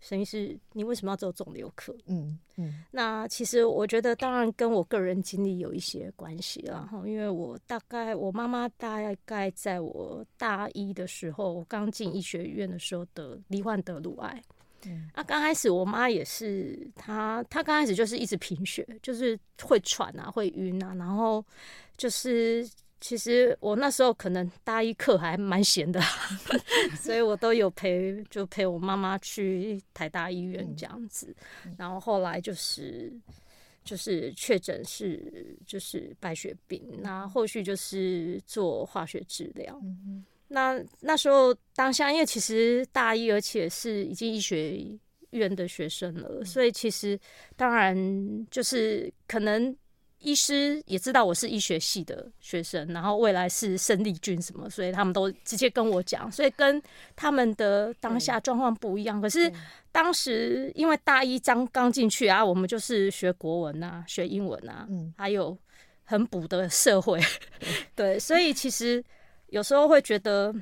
[0.06, 1.92] 沈医师，你为什么要做肿瘤科？
[2.06, 6.88] 嗯嗯，那其实我觉得，当然跟我个人经历有一些关系啦。
[6.88, 14.40] 哈，因为我大概我妈妈大概在我大一的时候，我刚进医学院的时候得罹患得乳癌。
[14.84, 21.44] 嗯，那刚开始我妈也是，她她刚开始就是一直贫血，就是会喘啊，会晕啊，然后
[21.96, 22.64] 就是。
[22.98, 26.00] 其实我那时候可能大一课还蛮闲的，
[26.98, 31.34] 所以我都有陪，就陪我妈妈去台大医院这样子。
[31.76, 33.12] 然后后来就是
[33.84, 39.78] 就是确诊是就是白血病，那后续就是做化学治疗。
[40.48, 44.82] 那那时候当下，因为其实大一，而且是已经医学
[45.30, 47.18] 院的学生了，所以其实
[47.56, 47.94] 当然
[48.50, 49.76] 就是可能。
[50.18, 56.82] 医师也知道我是医学系的学生，然后未来是生力军什么，所以他们都直接跟我讲，所以跟
[57.14, 59.20] 他们的当下状况不一样。
[59.20, 59.52] 可是
[59.92, 65.56] 当时因为大一刚刚进去啊，我们就是学国文啊，学英文啊，还有
[66.04, 67.20] 很补的社会，
[67.94, 69.04] 对，所以其实
[69.48, 70.54] 有时候会觉得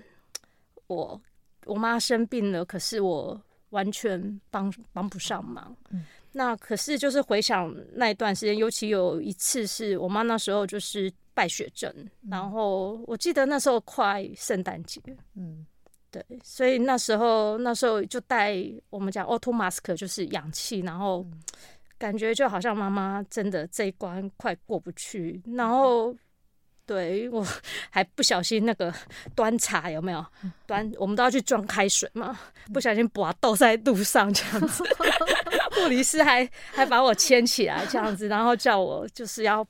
[0.88, 1.20] 我
[1.64, 3.40] 我妈生病了，可是我。
[3.70, 5.76] 完全帮帮不上忙。
[5.90, 6.04] 嗯，
[6.36, 15.00] 那可是就是回想那一段时间，尤其有一次是我妈那时候就是败血症，嗯、然后我记得那时候快圣诞节，
[15.36, 15.64] 嗯，
[16.10, 18.56] 对，所以那时候那时候就带
[18.90, 21.24] 我们讲 auto mask 就是氧气，然后
[21.96, 26.14] 感觉就好像妈妈真的这一关快过不去，然后。
[26.86, 27.42] 对，我
[27.88, 28.92] 还不小心那个
[29.34, 30.22] 端茶有没有
[30.66, 30.92] 端？
[30.98, 32.38] 我们都要去装开水嘛，
[32.74, 34.84] 不小心把倒在路上这样子，
[35.74, 39.66] 护理师还还把我牵起来这样子，然后叫我就是要。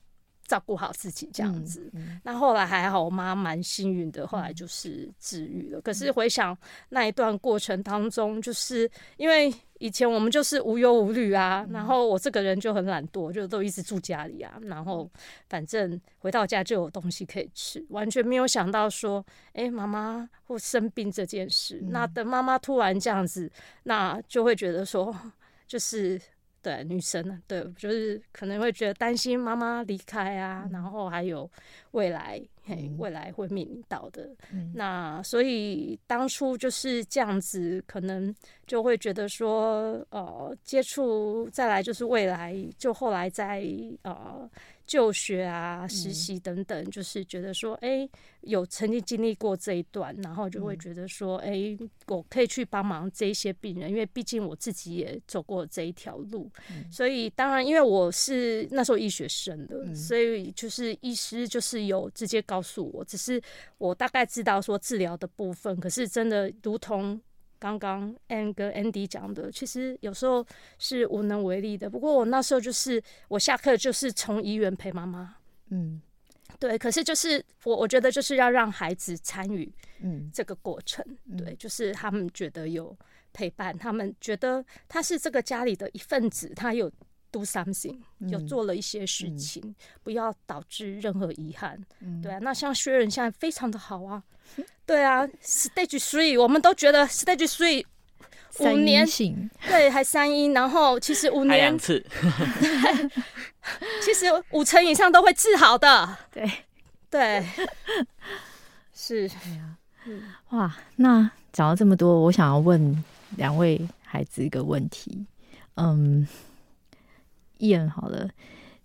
[0.47, 5.79] 照顾好自己这样子，嗯嗯、那后来还好，我妈蛮幸运的，后来就是治愈了。
[5.79, 6.55] 嗯、可是回想
[6.89, 8.87] 那一段过程当中，就是
[9.17, 15.09] 因为以前我们就是无忧无虑啊，嗯、然后我这个人就很懒惰，就都一直住家里啊，然后
[15.49, 21.79] 反正回到家就有东西可以吃，完全没有想到说，哎、欸，妈妈会生病这件事。
[21.81, 25.11] 嗯、那等妈妈突然这样子，那就会觉得说，
[25.67, 26.19] 就是。
[26.65, 31.47] 对女生呢，对，就是可能会觉得担心妈妈离开啊，嗯、然后还有
[31.91, 34.27] 未来，嘿，未来会面临到的。
[34.51, 38.33] 嗯、那所以当初就是这样子，可能
[38.65, 43.63] 就会觉得说，呃，接触再来就是未来，就后来在
[44.01, 44.49] 呃。
[44.85, 48.09] 就学啊，实习等等，嗯、就是觉得说，哎、欸，
[48.41, 63.41] 有曾经经历过这一段，然后就会觉得说，哎、欸，我可以去帮忙这一些病人，因为毕竟我自己也走过这一条路，嗯、所以当然，因为我是那时候医学生的，嗯、所以就是医师就是有直接告诉我，只是
[63.77, 67.19] 我大概知道说治疗的部分，可是真的如同。
[67.65, 70.45] 刚刚 Ann 跟 Andy 讲的，其实有时候
[70.77, 71.89] 是无能为力的。
[71.89, 75.35] 不过我那时候就是，我下课就是从医院陪妈妈，
[75.69, 75.99] 嗯，
[76.59, 76.77] 对。
[76.77, 82.95] 可是就是我，我觉得就是要让孩子参与，嗯，这个过程，嗯、对，就是他们觉得有
[83.33, 86.91] 陪伴，他们觉得他是这个家里的一份子，他有。
[87.31, 87.99] Do something，
[88.29, 91.77] 有做了一些事情，嗯、不要导致任何遗憾。
[91.99, 94.23] 嗯、对啊，那像薛仁现在非常的好啊。
[94.85, 97.85] 对啊，Stage Three，我们都觉得 Stage Three
[98.59, 99.05] 五年，
[99.67, 102.05] 对，还三音，然后其实五年两次，
[104.01, 106.17] 其实五成以上都会治好的。
[106.31, 106.49] 对
[107.09, 107.45] 对，
[108.93, 109.29] 是。
[110.05, 113.03] 嗯、哇，那讲了这么多，我想要问
[113.37, 115.25] 两位孩子一个问题，
[115.75, 116.27] 嗯。
[117.59, 118.29] Ian 好了，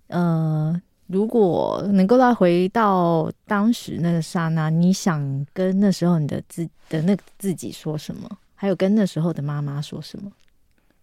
[0.07, 8.31] 呃，如果能够再回到当时那个刹那，你想跟那时候你的自的那个自己说什么？
[8.55, 10.31] 还有跟那时候的妈妈说什么？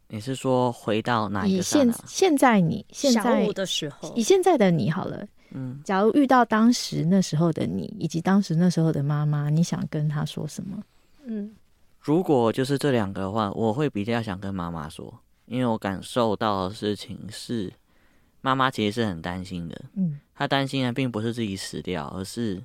[0.07, 1.91] 你是说回到哪一个刹那？
[1.91, 10.81] 现现在你现在的时候，以现在的你好了，嗯，假如遇到当时那时候的你，以及当时那时候的妈妈，你想跟她说什么？
[11.25, 11.53] 嗯，
[11.99, 15.13] 如果就是这两个的话，我会比较想跟妈妈说。
[15.47, 17.71] 因为我感受到的事情是，
[18.47, 19.75] 妈妈其实是很担心的。
[19.95, 22.63] 嗯，她担心的并不是自己死掉，而是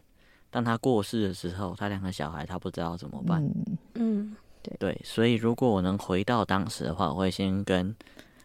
[0.49, 3.43] 当她过世的时候，她两个小孩她不知道怎么办。
[3.43, 7.93] 嗯，嗯对对，所以如果我能回到当时的话，我会先跟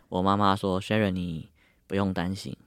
[0.10, 1.48] 我妈妈说：“Sharon，你
[1.86, 2.58] 不用担心，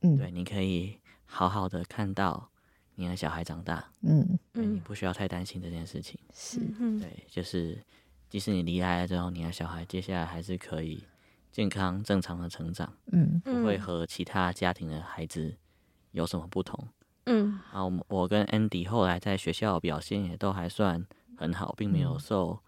[0.00, 2.48] 嗯，对，你可以好好的看到
[2.96, 3.84] 你的小孩长大。
[4.02, 6.18] 嗯，对，你不需要太担心这件事情。
[6.34, 6.58] 是，
[6.98, 7.78] 对，就是
[8.28, 11.04] 即使你离开了之后，你的小孩接下来还是可以。”
[11.56, 15.56] 健康正常的成长，嗯，不会和其他家庭的孩子
[16.10, 16.86] 有什么不同，
[17.24, 17.58] 嗯。
[17.72, 21.02] 然后我跟 Andy 后来在学校表现也都还算
[21.34, 22.58] 很好，并没有受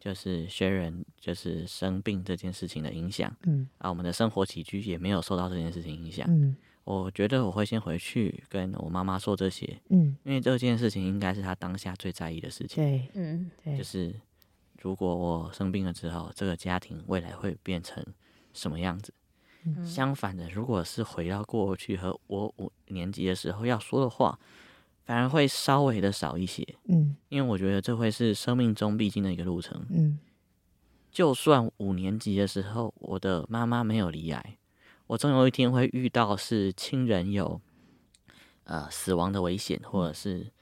[0.00, 3.68] 就是 Sharon 就是生病这件事情的影响，嗯。
[3.76, 6.56] 啊，我们的生活起居也没有受到这件事情影响，嗯。
[6.84, 14.14] 我觉得我会先回去跟我妈妈说这些，嗯，因为这件事情应该是她当下最在意的事情，对，嗯，对，就是
[14.80, 18.02] 如果我生病了之后，这个家庭未来会变成。
[18.52, 19.12] 什么样子？
[19.64, 24.38] 嗯、相反的，如果是回到过去和我五年级的时候要说的话，
[25.04, 26.66] 反而会稍微的少一些。
[26.88, 29.84] 嗯，因为我觉得这会是生命中必经的一个路程。
[29.90, 30.18] 嗯，
[31.10, 34.58] 就算五年级的时候我的妈妈没有离癌，
[35.06, 37.60] 我总有一天会遇到是亲人有
[38.64, 40.52] 呃死亡的危险，或者是。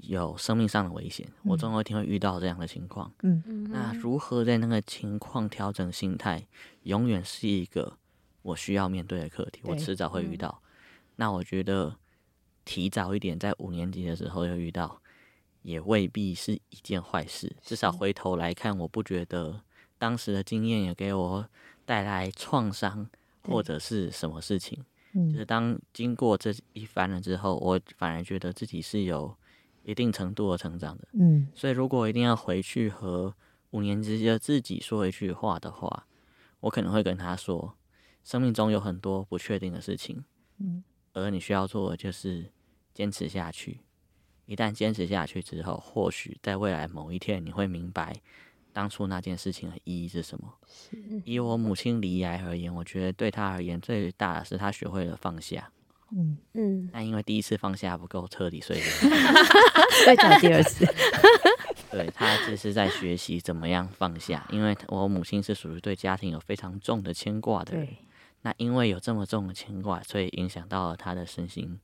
[0.00, 3.12] 有生命上的危险，我总有一天会遇到这样的情况。
[3.22, 6.46] 嗯，那如何在那个情况调整心态，
[6.84, 7.98] 永远是一个
[8.42, 9.60] 我需要面对的课题。
[9.64, 10.62] 我迟早会遇到。
[10.62, 10.68] 嗯、
[11.16, 11.96] 那我觉得
[12.64, 15.02] 提早一点，在五年级的时候就遇到，
[15.62, 17.56] 也未必是一件坏事。
[17.60, 19.60] 至少回头来看，我不觉得
[19.98, 21.48] 当时的经验也给我
[21.84, 23.08] 带来创伤
[23.42, 24.84] 或者是什么事情。
[25.14, 29.36] 嗯、就是当经过这一番了之后，我反而觉得自己是有。
[29.88, 33.34] 一定程度的成长的，嗯，所以如果一定要回去和
[33.70, 36.06] 五年级的自己说一句话的话，
[36.60, 37.74] 我可能会跟他说：
[38.22, 40.22] 生命中有很多不确定的事情，
[40.58, 40.84] 嗯，
[41.14, 42.52] 而你需要做的就是
[42.92, 43.80] 坚持下去。
[44.44, 48.14] 一旦坚持下去之后，或许在未来某一天，你会明白
[48.74, 50.52] 当初那件事情的意义是什么。
[51.24, 55.72] 以我母亲离癌而言，我觉得对她而言最大的是她学会了放下。
[56.10, 58.80] 嗯嗯，那因为第一次放下不够彻底，所以
[60.06, 60.86] 再讲第二次。
[61.90, 67.86] 对，他只是在学习怎么样放下，因为我母亲是属于对家庭有非常重的牵挂的人。
[67.86, 67.98] 对
[68.42, 71.78] 那因为有这么重的牵挂，所以影响到了他的身心，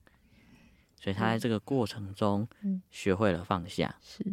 [1.01, 2.49] 所以他在这个过程中
[2.91, 3.95] 学会了放下。
[4.01, 4.25] 是，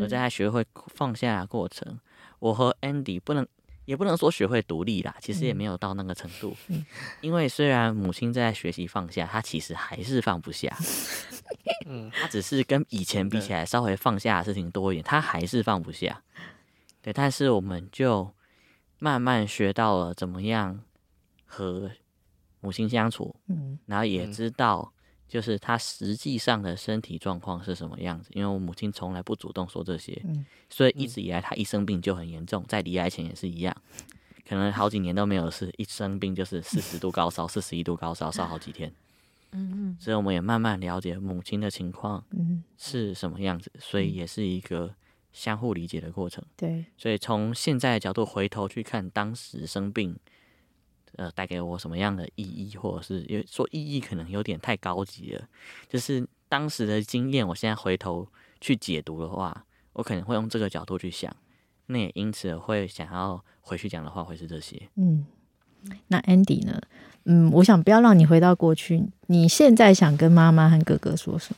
[0.00, 1.98] 而在他学会放下的过程，
[2.38, 3.46] 我和 Andy 不能。
[3.86, 6.54] 也不能说学会独立啦，其实也没有到那个程度。
[6.68, 6.84] 嗯、
[7.22, 10.76] 因为虽然母亲在学习放下，她其实还是放不下。
[11.86, 16.22] 嗯，她只是跟以前比起来稍微放下的事情多一点，她还是放不下。
[17.00, 18.30] 对，但是我们就
[18.98, 20.80] 慢慢学到了怎么样
[21.46, 21.90] 和
[22.60, 24.92] 母亲相处，嗯，然后也知道。
[25.28, 28.30] 就是他实际上的身体状况是什么样子？
[28.32, 30.22] 因为我母亲从来不主动说这些，
[30.70, 33.76] 所以一直以来他一生病就很严重，在离癌前也是一样，
[34.48, 38.92] 可能好几年都没有事，一生病就是四十度高烧、四十一度高烧，烧好几天。
[39.52, 42.24] 嗯所以我们也慢慢了解母亲的情况
[42.78, 44.94] 是什么样子，所以也是一个
[45.32, 46.44] 相互理解的过程。
[46.56, 50.16] 对，所以从现在的角度回头去看当时生病。
[51.16, 55.44] 呃，带给我什么样的意义，或者是因为说意义可能有点太高级了。
[55.88, 58.28] 就是当时的经验，我现在回头
[58.60, 59.64] 去解读的话，
[59.94, 61.34] 我可能会用这个角度去想。
[61.86, 64.88] 那也因此会想要回去讲的话，会是这些。
[64.96, 65.26] 嗯，
[66.08, 66.80] 那 Andy 呢？
[67.24, 71.56] 嗯，我想不要让你回到过去，你现在想跟妈妈和哥哥说什么？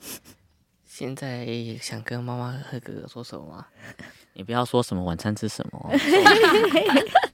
[0.86, 1.46] 现在
[1.80, 3.66] 想跟妈妈和哥哥说什么吗？
[4.34, 5.90] 你不要说什么晚餐吃什么哦。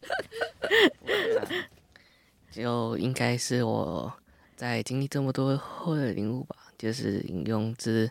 [2.50, 4.12] 就应该是我
[4.56, 8.06] 在经历这么多后的领悟吧，就是引用自《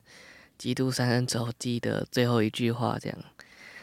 [0.58, 3.18] 基督山恩仇记》的最后一句话，这样。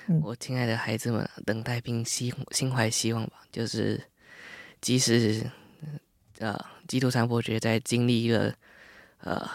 [0.06, 3.42] 嗯、我亲爱的孩子们，等待并心心怀希望吧。
[3.50, 4.00] 就是
[4.80, 5.44] 即使
[6.38, 6.56] 呃，
[6.86, 8.54] 基督山伯爵在经历了
[9.18, 9.48] 呃，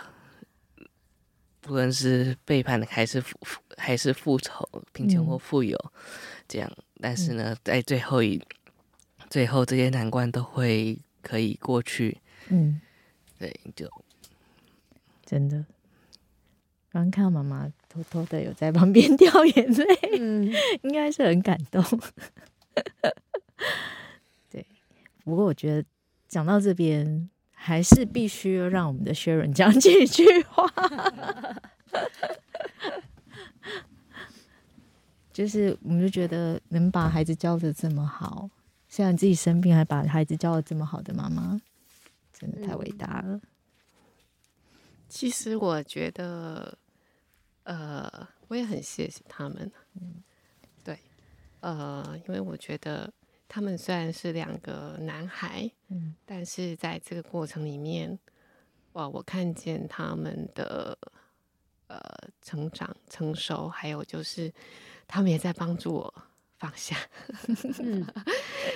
[1.62, 3.38] 不论是背叛还是复
[3.78, 5.78] 还是复仇、贫穷或富有，
[6.50, 6.70] 这样，
[7.02, 8.42] 但是呢，在最后一。
[9.30, 12.18] 最后这些难关都会可以过去，
[12.50, 12.80] 嗯，
[13.38, 13.90] 对，就。
[15.26, 15.66] 真的，
[16.90, 19.86] 刚看到妈妈偷偷的有在旁边掉眼泪，
[20.18, 20.50] 嗯，
[20.84, 21.84] 应该是很感动。
[24.50, 24.66] 对，
[25.26, 25.84] 不过我觉得
[26.30, 30.66] 讲到这边，还是必须要让我们的 Sharon 讲几句话，
[35.34, 38.50] 就是我们就觉得能把孩子教的这么好。
[38.90, 41.60] 虽然自己生病，还把孩子教的这么好的妈妈，
[42.34, 43.40] 真的太伟大了。
[45.10, 46.78] 其实我觉得，
[47.64, 49.72] 呃，我也很谢谢他们。
[49.96, 50.24] 嗯，
[50.84, 51.00] 对，
[51.60, 53.12] 呃，因为我觉得
[53.48, 58.18] 他们虽然是两个男孩，嗯，但是在这个过程里面，
[58.94, 60.98] 哇，我看见他们的
[61.88, 62.00] 呃
[62.42, 64.54] 成长、成熟，还有就是
[65.08, 66.14] 他们也在帮助我。
[66.58, 66.98] 放下，
[67.80, 68.06] 嗯，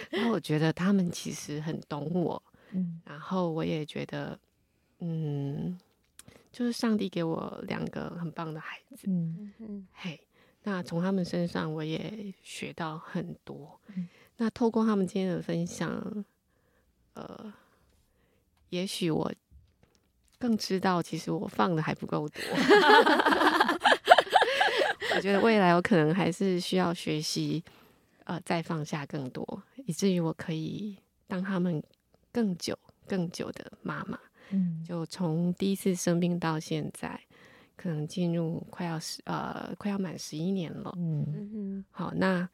[0.09, 4.39] 然后我觉得他们其实很懂我，嗯，然后我也觉得，
[4.99, 5.79] 嗯，
[6.51, 10.19] 就是上帝给我两个很棒的孩子，嗯嗯，嘿，
[10.63, 14.07] 那从他们身上我也学到很多，嗯，
[14.37, 16.23] 那透过他们今天的分享，
[17.13, 17.51] 呃，
[18.69, 19.31] 也许我
[20.37, 22.41] 更知道，其实我放的还不够多。
[25.21, 27.63] 我觉得未来我可能还是需要学习，
[28.23, 30.97] 呃，再放下更多，以至于我可以
[31.27, 31.83] 当他们
[32.31, 34.19] 更久、更久的妈妈。
[34.49, 37.21] 嗯，就从第一次生病到现在，
[37.75, 40.91] 可能进入快要十呃快要满十一年了。
[40.97, 42.49] 嗯嗯，好，那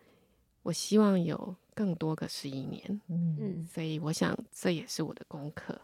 [0.64, 3.02] 我希望有更多个十一年。
[3.08, 5.80] 嗯，所以我想这也是我的功课。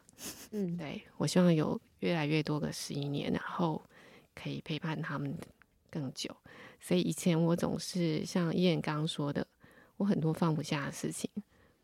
[0.51, 3.81] 嗯，对，我希望有越来越多个十一年，然后
[4.35, 5.33] 可以陪伴他们
[5.89, 6.35] 更久。
[6.85, 9.47] 所以以前我总是像伊恩刚刚说的，
[9.95, 11.31] 我很多放不下的事情，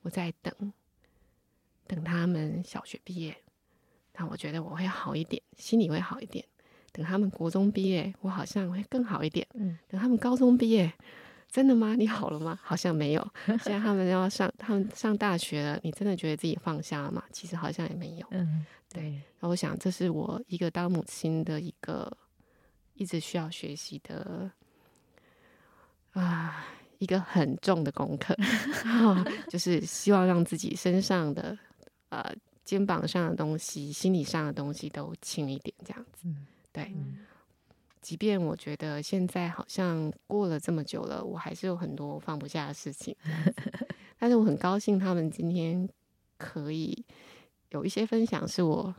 [0.02, 0.54] 我在等，
[1.88, 3.34] 等他们小学毕业，
[4.16, 6.44] 那我觉得我会好一点，心里会好一点。
[6.92, 9.48] 等他们国中毕业，我好像会更好一点。
[9.54, 10.92] 嗯，等他们高中毕业，
[11.48, 11.96] 真的吗？
[11.96, 12.60] 你好了吗？
[12.62, 13.26] 好像没有。
[13.46, 17.24] 现在他们要上，他们上大学了，你真的觉得自己放下了吗？
[17.32, 18.28] 其实好像也没有。
[18.32, 19.22] 嗯，对。
[19.40, 22.12] 那我想，这是我一个当母亲的一个
[22.96, 24.52] 一直需要学习的。
[26.14, 26.66] 啊，
[26.98, 28.36] 一个很重的功课，
[29.50, 31.58] 就是希望让自己身上的
[32.10, 32.34] 呃
[32.66, 36.28] 肩膀上的东西、心理上的东西都轻一点，这样子。
[36.72, 36.94] 对，
[38.02, 43.16] 即便我觉得现在好像过了这么久了，我还是有很多放不下的事情，
[44.18, 45.88] 但是我很高兴他们今天
[46.38, 47.06] 可以
[47.70, 48.94] 有一些分享，是我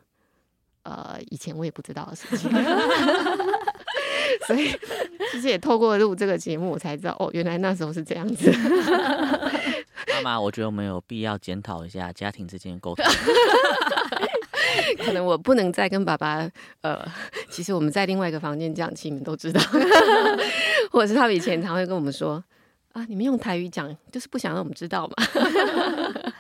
[0.83, 2.51] 呃以前我也不知道的事情。
[4.47, 4.71] 所以，
[5.31, 8.51] 其实也透过录这个节目，我才知道哦，原来那时候是这样子。
[10.15, 13.05] 妈妈，我觉得我们有必要检讨一下家庭之间的沟通。
[15.05, 16.49] 可能我不能再跟爸爸，
[16.83, 17.07] 呃，
[17.49, 19.61] 其实我们在另外一个房间讲，其实你们都知道，
[20.91, 22.43] 或者是他们以前常会跟我们说
[22.93, 25.15] 啊，你们用台语讲，就是不想让我们知道嘛。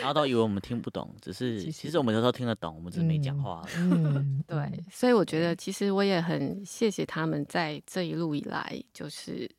[0.00, 3.62] 然后都以为我们听不懂，只是其实我们有时候听得懂，我们只是没讲话。
[3.76, 9.50] 嗯，对，所以我觉得其实我也很谢谢他们在这一路以来，就是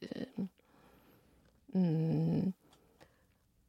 [1.73, 2.51] 嗯，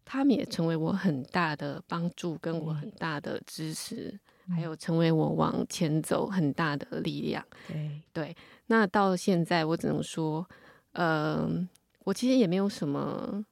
[0.05, 4.19] 他们也成为我很大的帮助，跟我很大的支持，
[4.49, 7.45] 还有成为我往前走很大的力量。
[7.67, 10.49] 对对，那到现在我只能说，
[10.93, 11.69] 嗯，
[12.05, 13.45] 我其实也没有什么，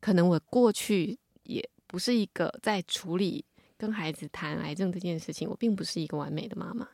[0.00, 1.68] 可能我过去也。
[1.86, 3.44] 不是一个在处理
[3.76, 6.88] 跟孩子谈癌症这件事情，我并不是一个完美的妈妈。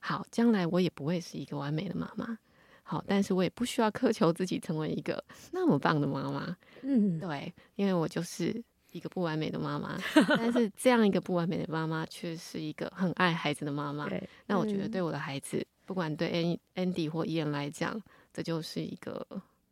[0.00, 2.38] 好，将来我也不会是一个完美的妈妈。
[2.84, 6.56] 好，但是我也不需要苛求自己成为一个那么棒的妈妈。
[6.82, 9.98] 嗯，对，因为我就是一个不完美的妈妈。
[10.36, 14.08] 但是这样一个不完美的妈妈，却是一个很爱孩子的妈妈。
[14.46, 18.00] 那我觉得对我的孩子，不管对 Andy 或 Ian 来讲，
[18.32, 19.26] 这就是一个。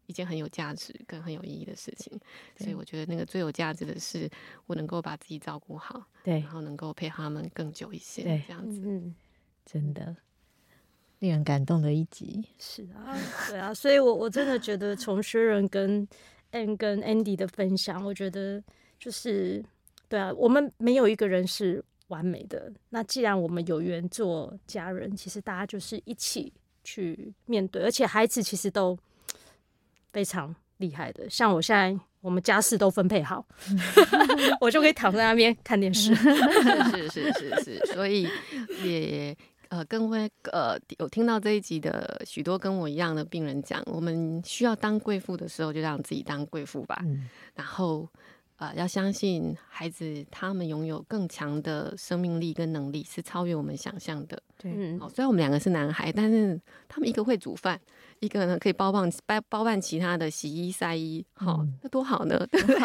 [0.06, 2.18] 一件很有价值跟很有意义的事情，
[2.56, 4.30] 所以我觉得那个最有价值的是
[4.66, 9.14] 我能够把自己照顾好，对，然后能够陪他们更久一些，对，这样子，嗯，
[9.64, 10.16] 真的
[11.18, 16.06] 令人感动的一集，是啊，对啊，所以我我真的觉得从 Sharon 跟
[16.52, 18.62] Ann 跟 Andy 的分享，我觉得
[18.98, 19.64] 就是
[20.08, 26.52] 对啊，我们没有一个人是完美的，那既然我们有缘做家人，其实大家就是一起
[26.84, 28.96] 去面对，而且孩子其实都。
[30.16, 33.46] 非常厉害的，像我现在，我们家事都分配好，
[34.62, 36.14] 我就可以躺在那边看电视。
[36.14, 38.26] 是 是是是，所以
[38.82, 39.36] 也
[39.68, 46.98] 呃，跟会呃有听到这一集的许多跟我一样的病人讲，我们需要当贵妇的时候，就让自己当贵妇吧。
[47.04, 48.08] 嗯、然后
[48.56, 54.42] 呃，要相信孩子，他们拥有更强的生命力跟能力，是超越我们想象的。
[54.56, 56.58] 对，嗯，虽然我们两个是男孩，但是
[56.88, 57.78] 他们一个会煮饭。
[58.20, 62.78] 一个呢可以包办包包办其他的洗衣晒衣，好，那多好呢，对不 对？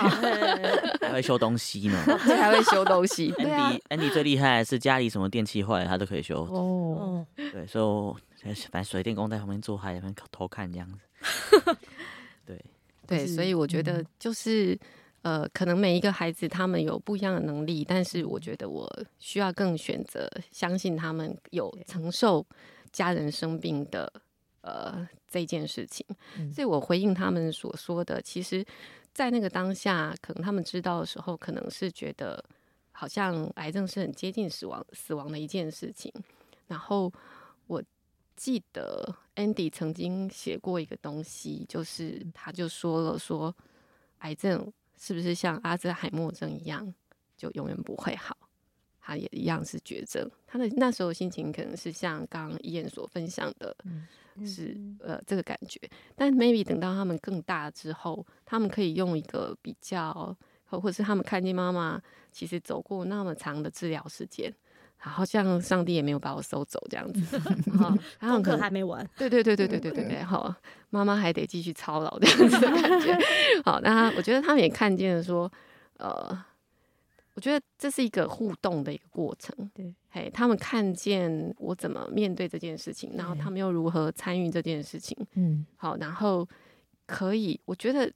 [1.07, 3.31] 还会修东西呢， 还会修东西。
[3.33, 6.43] Andy Andy 最厉害的是家里什么电器坏了，他都可以修。
[6.43, 10.97] 哦，对，所以反正水电工在旁边做，还在旁边偷看这样子。
[12.45, 12.63] 对
[13.07, 14.77] 对，所以我觉得就是
[15.21, 22.45] 呃，可能每一个孩子他们有不一样的能力，但是我觉得我需要更选择相信他们有承受
[22.91, 24.11] 家人生病的。
[24.61, 26.05] 呃，这件事情，
[26.53, 28.63] 所以我回应他们所说的，其实，
[29.11, 32.43] 在那个当下，可能他们知道的时候，可能是觉得
[32.91, 36.13] 好像癌症是很接近死亡、死亡的一件事情。
[36.67, 37.11] 然后
[37.65, 37.83] 我
[38.35, 43.55] 记得 Andy 曾经写过一个东西，就是他就说了说，
[44.19, 46.93] 癌症是不是像阿兹海默症一样，
[47.35, 48.37] 就永远不会好？
[48.99, 50.29] 他也一样是绝症。
[50.45, 53.75] 他的那时候心情可能是像刚刚伊恩所分享的。
[54.45, 55.79] 是呃，这个感觉，
[56.15, 62.01] 但 maybe 等到他们更大之后，他们可以用一个比较，或或是他们看见妈妈
[62.31, 64.53] 其实走过那么长的治疗时间，
[64.97, 67.39] 好像上帝也没有把我收走这样子，
[68.19, 70.53] 然后 可能还没完，对对对对对对对对，好，
[70.89, 73.17] 妈妈还得继续操劳这样子的感觉，
[73.65, 75.51] 好，那我觉得他们也看见了说，
[75.97, 76.45] 呃。
[77.33, 86.47] 我觉得这是一个互动的一个过程，对，嘿，他们看见我怎么面对这件事情，然后他们又如何参与这件事情，嗯，好，然后
[87.05, 88.11] 可以，我觉得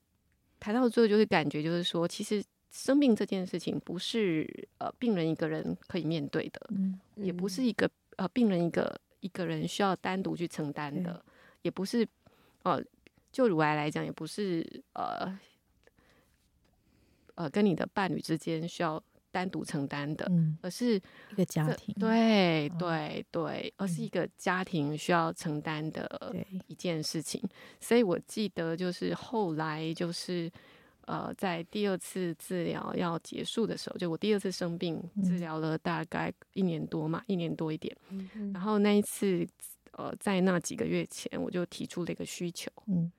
[0.59, 11.23] 谈到最后就是感觉就是说，其实生病这件事情不是呃病人一个人可以面对的，嗯，也不是一个呃病人一个一个人需要单独去承担的，
[11.61, 12.05] 也不是
[12.63, 12.83] 呃
[13.31, 15.39] 就乳癌来讲，也不是呃。
[17.35, 20.95] 呃，跟你的伴侣之间需要单独承担的，嗯、而是
[21.31, 26.33] 一个家庭，对对对，而是一个家庭需要承担的
[26.67, 27.41] 一件事情。
[27.43, 27.49] 嗯、
[27.81, 30.49] 所以我记得，就是后来就是
[31.01, 37.95] 呃，在第二次治疗要结束的时候，就我第二次生病治疗了大概一年多嘛，一年多一点。
[38.09, 39.45] 嗯、然后那一次，
[39.91, 42.71] 呃，在那几个月前，我就提出了一个需求。
[42.87, 43.11] 嗯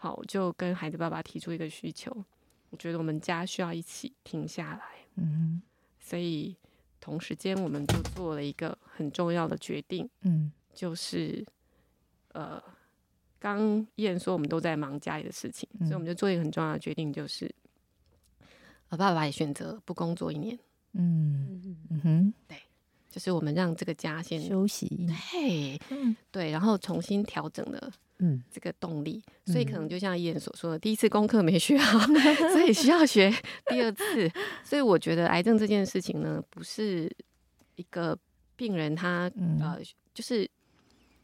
[0.00, 2.14] 好，我就跟孩子爸爸提出一个需求，
[2.70, 4.82] 我觉得我们家需要一起停下来。
[5.16, 5.60] 嗯，
[5.98, 6.56] 所以
[7.00, 11.44] 同时间我们就做了一个很重要的决定，嗯，就是
[12.32, 12.62] 呃，
[13.38, 17.52] 刚燕说我们都在忙家里的事情，所以我们就做一个很重要的决定，就是
[18.90, 20.58] 呃，爸爸也选择不工作一年。
[20.92, 22.56] 嗯嗯哼，对，
[23.10, 31.98] 就是我们让这个家先休息，对，嗯，对，然后重新调整了，嗯，这个动力，嗯、所以可能就像伊人所说的，第一次功课没学好，
[32.52, 33.32] 所以需要学
[33.66, 34.30] 第二次。
[34.64, 37.10] 所以我觉得癌症这件事情呢，不是
[37.76, 38.18] 一个
[38.56, 39.78] 病人他、嗯、呃，
[40.12, 40.48] 就是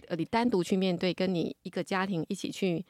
[0.08, 2.84] 呃，你单独去面对，跟你一个家庭一起去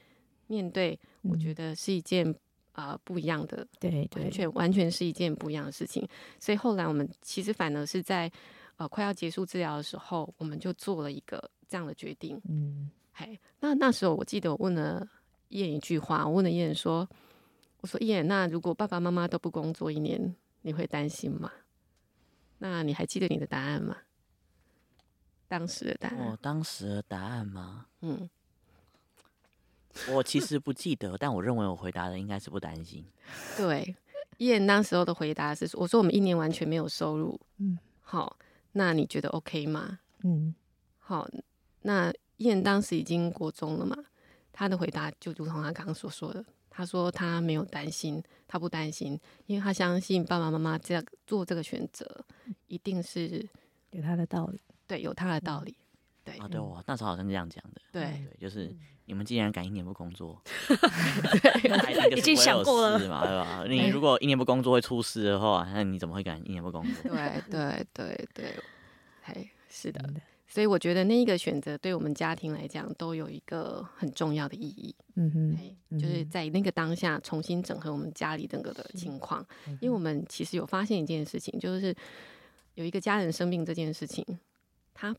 [0.46, 2.34] 面对，嗯、我觉得是一件。
[2.76, 6.04] 啊、呃，不一样的，对，对，完全完全是一件不一样的事情。
[6.40, 8.28] 所以后来我们其实反而是在
[8.78, 12.36] 呃快要结束治疗的时候，我们就做了一个这样的决定。
[12.48, 15.08] 嗯，嘿，那那时候我记得我问了
[15.50, 17.08] 燕一句话，我问了燕说
[17.80, 21.50] ：“我说燕，那如果爸爸妈妈都不工作一年，你会担心吗？”
[22.58, 23.96] 那你还记得你的答案吗？
[25.46, 26.18] 当时的答案？
[26.18, 27.86] 哦，当时的答案吗？
[28.00, 28.28] 嗯。
[30.10, 33.06] 我其实不记得，但我认为我回答的应该是不担心。
[33.56, 33.94] 对，
[34.38, 38.36] 燕当时候的回答是：“我说我们一年完全没有收入，嗯，好，
[38.72, 40.00] 那你觉得 OK 吗？
[40.24, 40.52] 嗯，
[40.98, 41.28] 好，
[41.82, 43.96] 那燕当时已经国中了嘛，
[44.52, 52.24] 他的回答就如同他刚刚所说的，他说他没有担心，他不担心，因为他相信爸爸妈妈这样做这个选择，
[52.66, 53.46] 一定是
[53.90, 55.76] 有他的道理，对，有他的道理。”
[56.24, 57.82] 对啊，对我那时候好像这样讲的。
[57.92, 58.74] 对对，就是
[59.04, 60.40] 你们既然敢一年不工作，
[62.16, 63.64] 已经想过了嘛，对吧？
[63.68, 67.10] 你如果一年不工作会出事的话，那你怎么会敢一年不工作？
[67.12, 68.58] 对对对对，
[69.22, 70.02] 嘿，是的。
[70.54, 74.94] 所以我觉得那一个选择对我们家庭来讲都有一个很重要的意义。
[75.16, 75.58] 嗯
[75.90, 79.44] 哼，就是在那个当下重新整合我们家里整个的情况，
[79.80, 81.92] 因为我们其实有发现一件事情，就是
[82.74, 84.24] 有一个家人生病这件事情，
[84.94, 85.12] 他。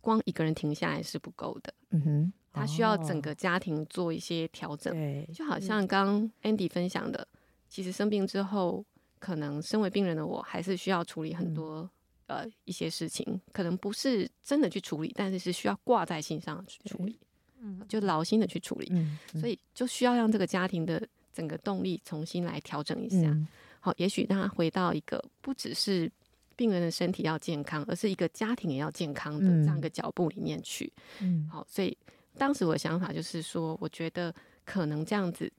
[0.00, 7.28] 光一个人停下来是不够的，嗯哼，他需要整个家庭做一些调整，对，就好像刚 Andy 分享的，
[7.68, 8.84] 其实生病之后，
[9.20, 11.88] 可能身为病人的我还是需要处理很多
[12.26, 17.18] 呃一些事情，可能不是真的去处理，但是是需要挂在心上去处理，
[17.60, 18.92] 嗯，就劳心的去处理，
[19.40, 19.58] 所以。
[19.74, 23.36] 就需要让这个家庭的整个动力重新来调整一下，
[23.80, 26.10] 好，也许让他回到一个不只是。
[26.54, 30.92] 病人的身体要健康，而是一个家庭也要健康的这样一个脚步里面去。
[31.18, 31.96] 嗯，好，所以
[32.36, 34.32] 当时我的想法就是说，我觉得
[34.64, 35.50] 可能这样子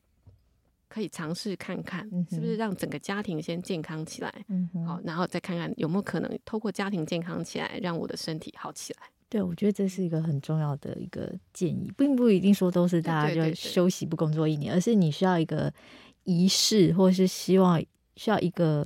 [0.93, 4.31] 可以尝试看看，是不是让整个家庭先健康起来。
[4.49, 8.99] 嗯，好，然后再看看有没有可能透过家庭健康起来，让我的身体好起来。
[9.27, 15.73] 对，我觉得这是一个很重要的一个建议，并不一定说都是大家就休息不工作一年，而是你需要一个
[16.25, 17.83] 仪式，或是希望
[18.15, 18.85] 需要一个。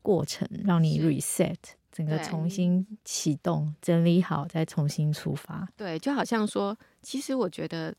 [0.00, 1.56] 过程让你 reset
[1.92, 5.68] 整个重新启动，整理好再重新出发。
[5.76, 7.94] 对，就好像说，其实我觉得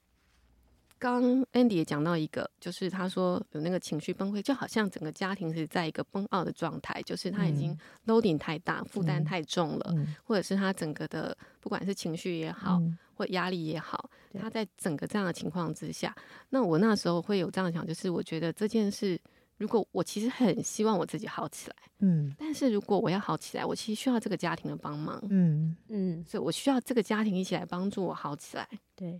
[0.99, 1.23] 刚
[1.53, 7.75] Andy 也讲到一个，就是他说有那个情绪崩溃，就好像整个家庭是在一个崩凹的状态，就是他已经
[8.05, 16.13] loading 太大，负担太重了，嗯、或者是他整个的不管是情绪也好，嗯、或压力也好，他在整个这样的情况之下，
[16.49, 19.19] 那我那时候会有这样想，就是我觉得这件事。
[19.57, 25.75] 如果我其实很希望我自己好起来，嗯，但是如果我要好起来，我其实需要这个家庭的帮忙，嗯。
[25.89, 28.65] 嗯，所以我需要这个家庭一起来帮助我好起来。
[28.95, 29.19] 对，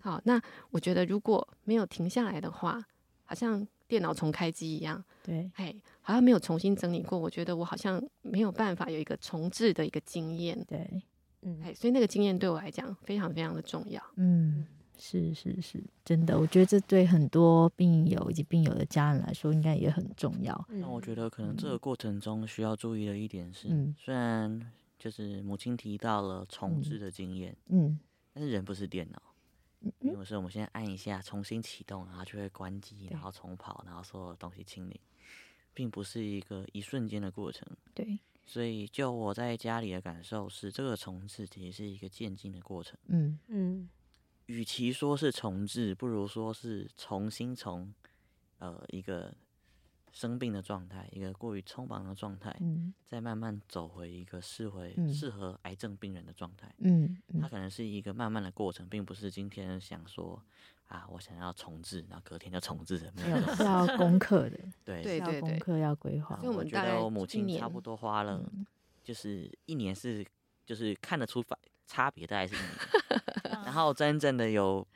[0.00, 0.40] 好，那
[0.70, 2.82] 我觉得如果没有停下来的话，
[3.24, 11.02] 好像电脑重开机一样，对，哎，好像没有重新整理过，我觉得我好像没有办法有一个重置的一个经验，对，
[11.42, 14.66] 嗯，哎，所以那个经验对我来讲非常非常的重要，嗯。
[15.00, 20.66] 是是是，真的，我觉得这对很多病友以及病友的家人来说，应该也很重要。
[20.68, 20.88] 那。
[20.88, 24.60] 我觉得可能这个过程中需要注意的一点是，嗯、虽然
[24.98, 27.98] 就是母亲提到了重置的经验，嗯，嗯，
[28.34, 29.22] 但是人不是电脑，
[29.80, 35.00] 嗯，因为是我们现在按一下重新启动，然后就会关机，然后重跑，然后所有东西清理，
[35.72, 37.66] 并不是一个一瞬间的过程。
[37.94, 42.98] 对，所以就我在家里的感受是，这个重置其实是一个渐进的过程。
[43.06, 43.88] 嗯嗯。
[44.46, 47.92] 与其说是重置，不如说是重新从
[48.58, 49.30] 呃一个
[50.12, 56.72] 生病的状态，一个过于匆忙的状态，嗯，再慢慢走回一个适回适合癌症病人的状态。
[56.78, 60.42] 嗯，它可能是一个慢慢的过程，并不是今天想说
[60.88, 63.12] 啊，我想要重置，然后隔天就重置的。
[63.16, 66.38] 没有，是要功课的，对 对对，功课要规划。
[66.42, 68.42] 我觉得我母亲差不多花了，
[69.04, 70.26] 就是一年是
[70.64, 72.70] 就是看得出反差别，大概是一年。
[73.64, 74.86] 然后真正的有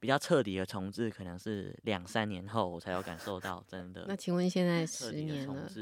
[0.00, 4.04] 比较彻底的重置，可能是两三年后我才有感受到，真的。
[4.06, 5.68] 那请问现在 十年了，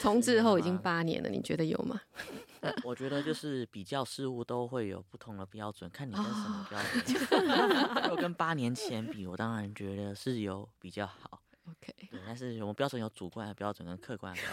[0.00, 2.00] 重置后已经八年了，你觉得有吗？
[2.84, 8.02] 我觉得就是比较事物都会有不同的标准，看你跟什么标准。
[8.02, 11.40] 如果跟八年前比，我当然觉得是有比较好。
[11.70, 14.50] OK，对，但是我们标准有主观的标准跟客观的标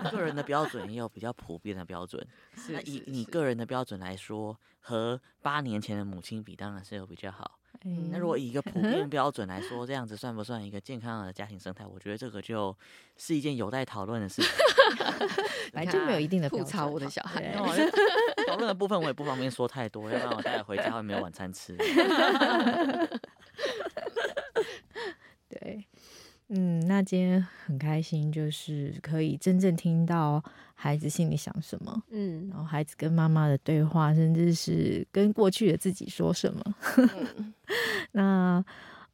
[0.00, 2.26] 准， 个人的标准也有比较普遍的标准。
[2.68, 7.58] 那以你个人的标准来说，和八年前的母亲比，当然是有比较好。
[7.84, 11.84] 嗯，那如果以一个普遍标准来说，这样子算不算一个健康的家庭生态？
[11.86, 12.76] 我觉得这个就
[13.16, 14.50] 是一件有待讨论的事情。
[15.72, 17.52] 来就没有一定的吐槽我的小孩。
[18.46, 21.76] 讨论的部分我也不方便说太多，要不然我待会回家会没有晚餐吃。
[25.48, 25.84] 对。
[26.56, 30.42] 嗯，那今天很开心，就是可以真正听到
[30.74, 36.74] 孩子心里想什么，嗯，然后孩子跟妈妈的对话，甚至是跟过去的自己说什么。
[36.96, 37.54] 嗯、
[38.12, 38.64] 那，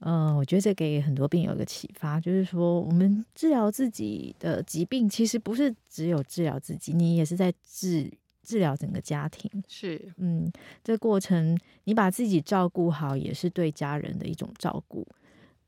[0.00, 8.12] 呃，我觉得这给很多病友一个启发，就是说，我们治疗自己的疾病，其实不是只有治疗自己，你也是在治
[8.42, 9.50] 治疗整个家庭。
[9.66, 10.52] 是，嗯，
[10.84, 15.08] 这过程你把自己照顾好，也是对家人的一种照顾。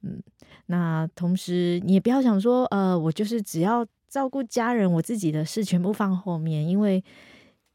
[0.02, 0.22] 嗯，
[0.66, 7.02] 那同时你也不要想说，呃，我就是只要照顾家人，我自己的事全部放后面，因为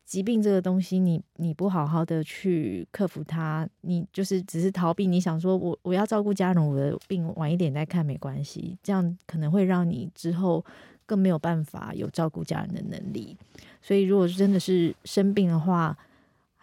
[0.06, 5.06] 疾病这个东西你，你不好好的去克服它，你就是只是逃避。
[5.06, 10.64] 你想说我我要照顾家人，我的病晚一点再看没关系，这样可能会让你之后
[11.06, 13.36] 更没有办法有照顾家人的能力。
[13.82, 15.98] 所以，如果真的是生病的话，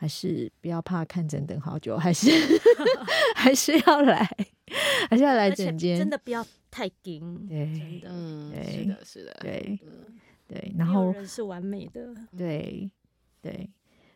[0.04, 2.30] 还是不要怕看诊等好久，还是
[3.34, 4.28] 还是要来。
[5.08, 7.46] 还是要来诊间，真的不要太紧。
[7.48, 9.78] 对，真的，嗯，是的，是的，对，
[10.46, 10.74] 对。
[10.76, 12.90] 然后人是完美的，对，
[13.40, 13.70] 对。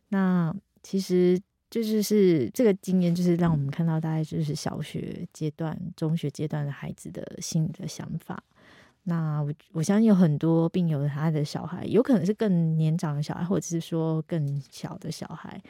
[0.08, 8.42] 那其实就是是这个经验，就是让我们看到大概就是小学阶段、中学阶段的孩子的心理的想法。
[9.08, 15.60] 那我我相信有很多病友他的小孩，有可能是更年长的小孩，或者是说更小的小孩，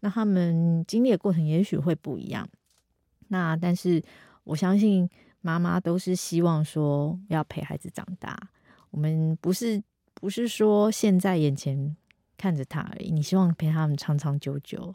[0.00, 2.48] 那他们经历的过程也许会不一样。
[3.28, 4.02] 那但是。
[4.48, 5.06] 我相信
[5.42, 8.34] 妈妈都是希望说要陪孩子长大。
[8.90, 9.82] 我们不是
[10.14, 11.94] 不是说现在眼前
[12.38, 14.94] 看着他而已，你希望陪他们长长久久，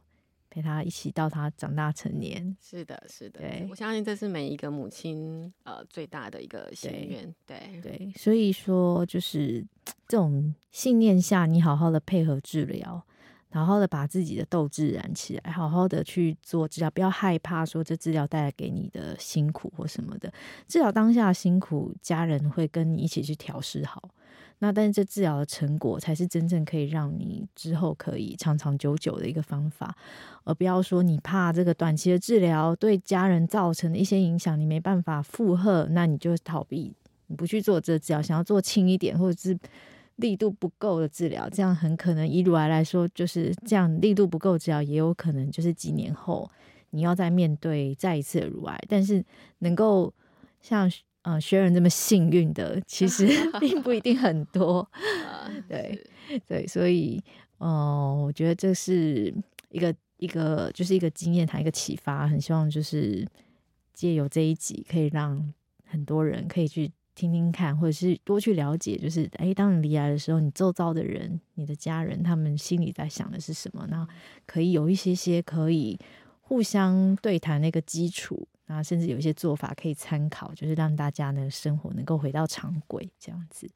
[0.54, 2.56] 陪他一起到他长大成年。
[2.62, 7.34] 是的，是的，对，我相信这是每一个母亲呃最大的一个心愿。
[7.48, 9.66] 对对，所以说就是
[10.08, 13.04] 这种信念下，你好好的配合治疗。
[13.50, 20.34] 好好的把自己的斗志燃起来，好好的去做治疗，不要害怕说这治疗带来给你的辛苦或什么的。
[20.68, 24.10] 治疗当下辛苦，家人会跟你一起去调试好。
[24.64, 29.94] 那但是这治疗的成果才是真正可以让你之后可以长长久久的一个方法，
[30.46, 36.96] 而不要说你怕这个短期的治疗对家人造成的一些影响，你没办法负荷，那你就逃避，
[37.28, 39.60] 你不去做这治疗，想要做轻一点，或者是。
[40.18, 46.48] 力度不够的治疗，这样很可能以乳癌来说，就是这样力度不够治疗，也有可能就是几年后
[46.92, 48.80] 你要再面对再一次的乳癌。
[48.88, 49.26] 但是
[49.58, 50.14] 能够
[50.62, 50.88] 像
[51.24, 53.28] 呃 Sharon 这么幸运的，其实
[53.60, 54.90] 并不一定很多。
[55.68, 56.00] 对
[56.48, 57.22] 对，所以
[57.58, 59.34] 呃，我觉得这是
[59.70, 62.28] 一个一个就是一个经验谈，一个启发。
[62.28, 63.28] 很希望就是
[63.94, 65.54] 借由这一集，可以让
[65.86, 66.92] 很多人可以去。
[67.16, 73.86] 听听看，或者是多去了解，就是哎，当你离来的时候，你周遭的人、你的家人，他们心里在想的是什么？
[73.88, 74.08] 那
[74.48, 75.96] 可以有一些些可以
[76.54, 83.68] 互相对谈那个基础，那甚至有一些做法可以参考，就是让大家呢生活能够回到常轨这样子。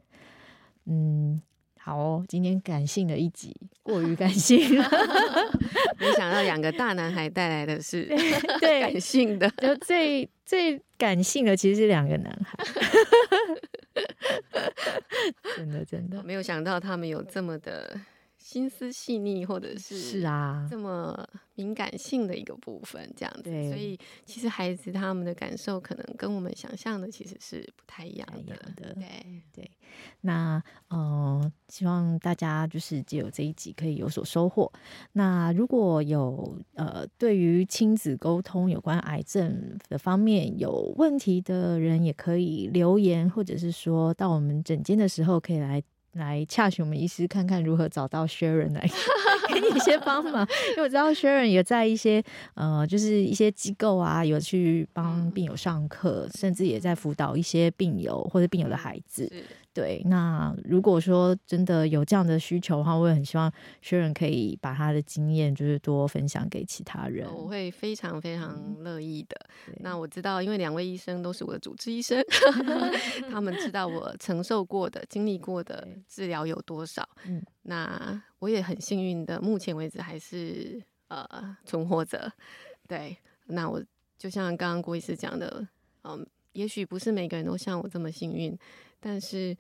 [0.86, 1.42] 嗯。
[1.80, 4.84] 好哦，今天感性的一集，过于感性了。
[5.98, 8.06] 没想到两个大男孩带来的是
[8.60, 12.58] 对 感性的，就最最感性的其实是两个男孩。
[15.56, 17.98] 真的真的，没有想到他们有这么的
[18.48, 21.28] 心思细腻，或者是是啊，这么。
[21.58, 28.56] 敏感性的一个部分，这样子，所以其实孩子他们的感受可能跟我们想象的其实是不太一样的。
[28.76, 29.72] 的对对，
[30.22, 34.72] 那呃，希望大家就是借由这一集可以有所收获。
[35.14, 45.82] 那如果有呃，对于亲子沟通有关癌症的方面有问题的人，也可以留言，或者是说到我们诊间的时候，可以来
[46.18, 48.88] 来洽询我们医师，看看如何找到 Sharon 来。
[49.48, 52.22] 给你一些帮忙，因为我知道 Sharon 也在一些
[52.54, 59.32] 呃，就是一些机构啊，有去帮病友上课，甚至也在辅导一些病友或者病友的孩子。
[59.78, 63.54] 对，那如果说真的有这样的需求的话，我也很希望
[63.84, 67.32] Sharon 可以把他的经验就是多分享给其他人。
[67.32, 69.38] 我会非常非常乐意的。
[69.68, 72.20] 嗯、那我知道，因为两位医生都是我的主治医生，
[73.30, 77.08] 他们知道我承受过的、经历过的治疗有多少。
[77.28, 82.32] 嗯，那我也很幸运的，目前为止还是呃存活着。
[82.88, 83.16] 对，
[83.46, 83.80] 那我
[84.18, 85.68] 就像刚刚郭医师讲的，
[86.04, 88.58] 嗯，也许不是每个人都像我这么幸运。
[89.00, 89.56] 但是，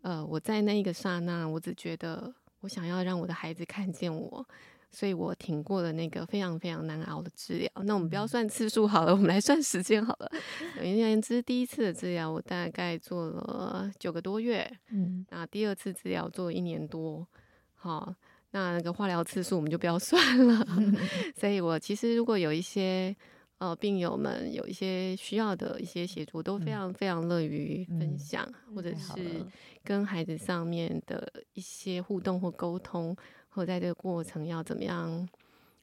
[0.00, 4.42] 呃，我在那一个刹那，我只觉得我想要让我的孩子看见我，
[4.90, 7.70] 所以我挺过了那个非常非常难熬的治疗。
[7.84, 10.30] 那我们不要算次数好了，我们来算时间好了。
[10.74, 17.26] 总而言之，第一次的治疗我大概做了九个多月，嗯，那第二次治疗做了一年多，
[17.74, 18.14] 好，
[18.52, 20.66] 那那个化疗次数我们就不要算了。
[21.36, 23.14] 所以我其实如果有一些。
[23.58, 29.44] 呃，病友们有一些需要的一些协助，都非常非常乐于分享，嗯、或者是
[29.82, 33.16] 跟孩子上面的一些互动或沟通，
[33.48, 35.28] 或在这个过程要怎么样，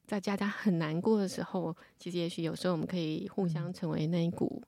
[0.06, 4.62] 在家家很难过的时候，其实也许有时候我们可以互相成为那一股，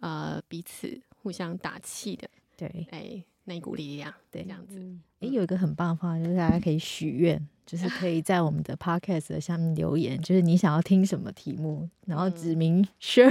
[0.00, 4.78] 呃，彼此互相打气的，对，哎，那一股力量，对，这样子。
[5.20, 7.48] 哎、嗯，有一个很棒的方法，就是大家可以许愿。
[7.66, 13.30] 就是可以在我们的 podcast 的下面留言，就是你想要听什么题目，然后指明 Sharon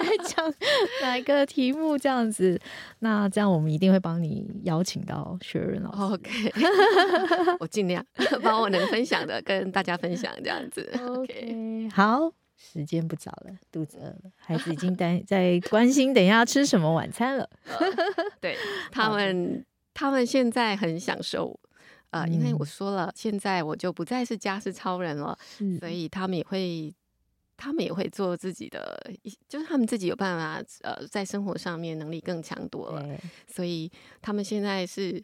[0.00, 0.52] 来讲
[1.00, 2.60] 哪一个题目这样子。
[2.98, 6.14] 那这样我们一定会帮你邀请到 Sharon 老师。
[6.14, 6.52] OK，
[7.60, 8.04] 我尽量
[8.42, 10.92] 把我能分享的跟大家分享这样子。
[10.98, 12.32] OK，好，
[12.62, 17.48] 时间不早了，肚子饿了，孩子已经 在在关心等一下要吃什么晚餐了。
[18.40, 18.54] 对
[18.92, 21.58] 他们，他们现在很享受。
[22.10, 26.92] 呃，因为我说了，现在我就不再是家事超人了，嗯、所以他们也会，
[27.56, 29.00] 他们也会做自己的，
[29.48, 33.06] 就是他们自己有办法，呃，在生活上面能力更强多了，
[33.46, 33.88] 所以
[34.20, 35.22] 他们现在是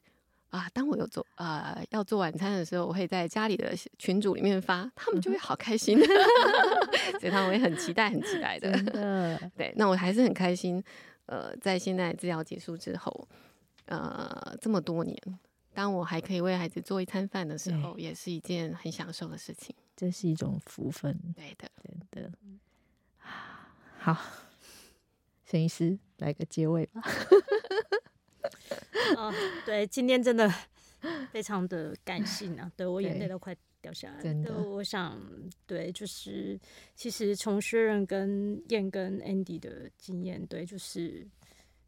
[0.50, 5.98] 啊，当我有做呃要做晚餐的时候，我会在家里的群组里面发，他们就会好开心，
[7.26, 10.80] 所以他们会很期待，很期待的，的 对，那我还是很开心，
[11.26, 13.28] 呃，在现在治疗结束之后，
[13.86, 15.16] 呃，这么多年。
[15.74, 19.74] 当我还可以为孩子做一餐饭的时候，也是一件很享受的事情。
[19.96, 22.32] 这是一种福分，对的，真的。
[23.98, 24.16] 好，
[25.44, 27.02] 沈医师来个结尾吧。
[29.18, 29.34] 哦，
[29.66, 30.48] 对，今天真的
[31.32, 33.54] 非常的感性啊，对我眼泪都快
[33.86, 34.22] 掉下来了。
[34.22, 35.16] 真的，我想，
[35.64, 36.58] 对，就是
[36.96, 41.24] 其实从 Sharon 跟燕跟 Andy 的经验，对，就是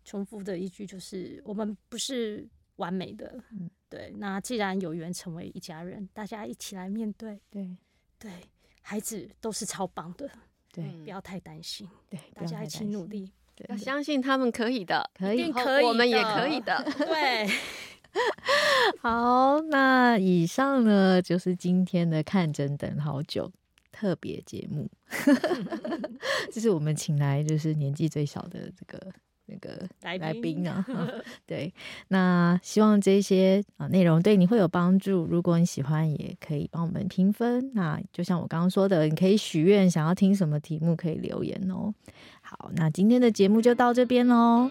[0.05, 2.46] 重复的一句，就是我们不是
[2.76, 3.42] 完美的。
[3.51, 7.40] 嗯对，那既然有缘成为一家人，大家一起来面对。
[7.51, 7.76] 对，
[8.16, 8.30] 对，
[8.80, 10.30] 孩子都是超棒的。
[10.70, 11.88] 对，不要太担心。
[12.09, 13.32] 对，大家一起努力，
[13.68, 16.84] 要相信他们可以的，可以，可以，我们也可以的。
[16.99, 17.49] 对，
[19.00, 23.50] 好，那以上呢就是今天的看诊等好久
[23.92, 24.88] 特别节目，
[26.52, 29.12] 这是我们请来就是年纪最小的这个。
[29.50, 30.84] 那个 来宾啊，
[31.46, 31.72] 对，
[32.09, 35.24] 那希望这些啊内容对你会有帮助。
[35.24, 37.72] 如果你喜欢，也可以帮我们评分。
[37.72, 41.94] 那就像我刚刚说的，你可以许愿，想要听什么题目，可以留言哦。
[42.42, 44.70] 好，那今天的节目就到这边喽，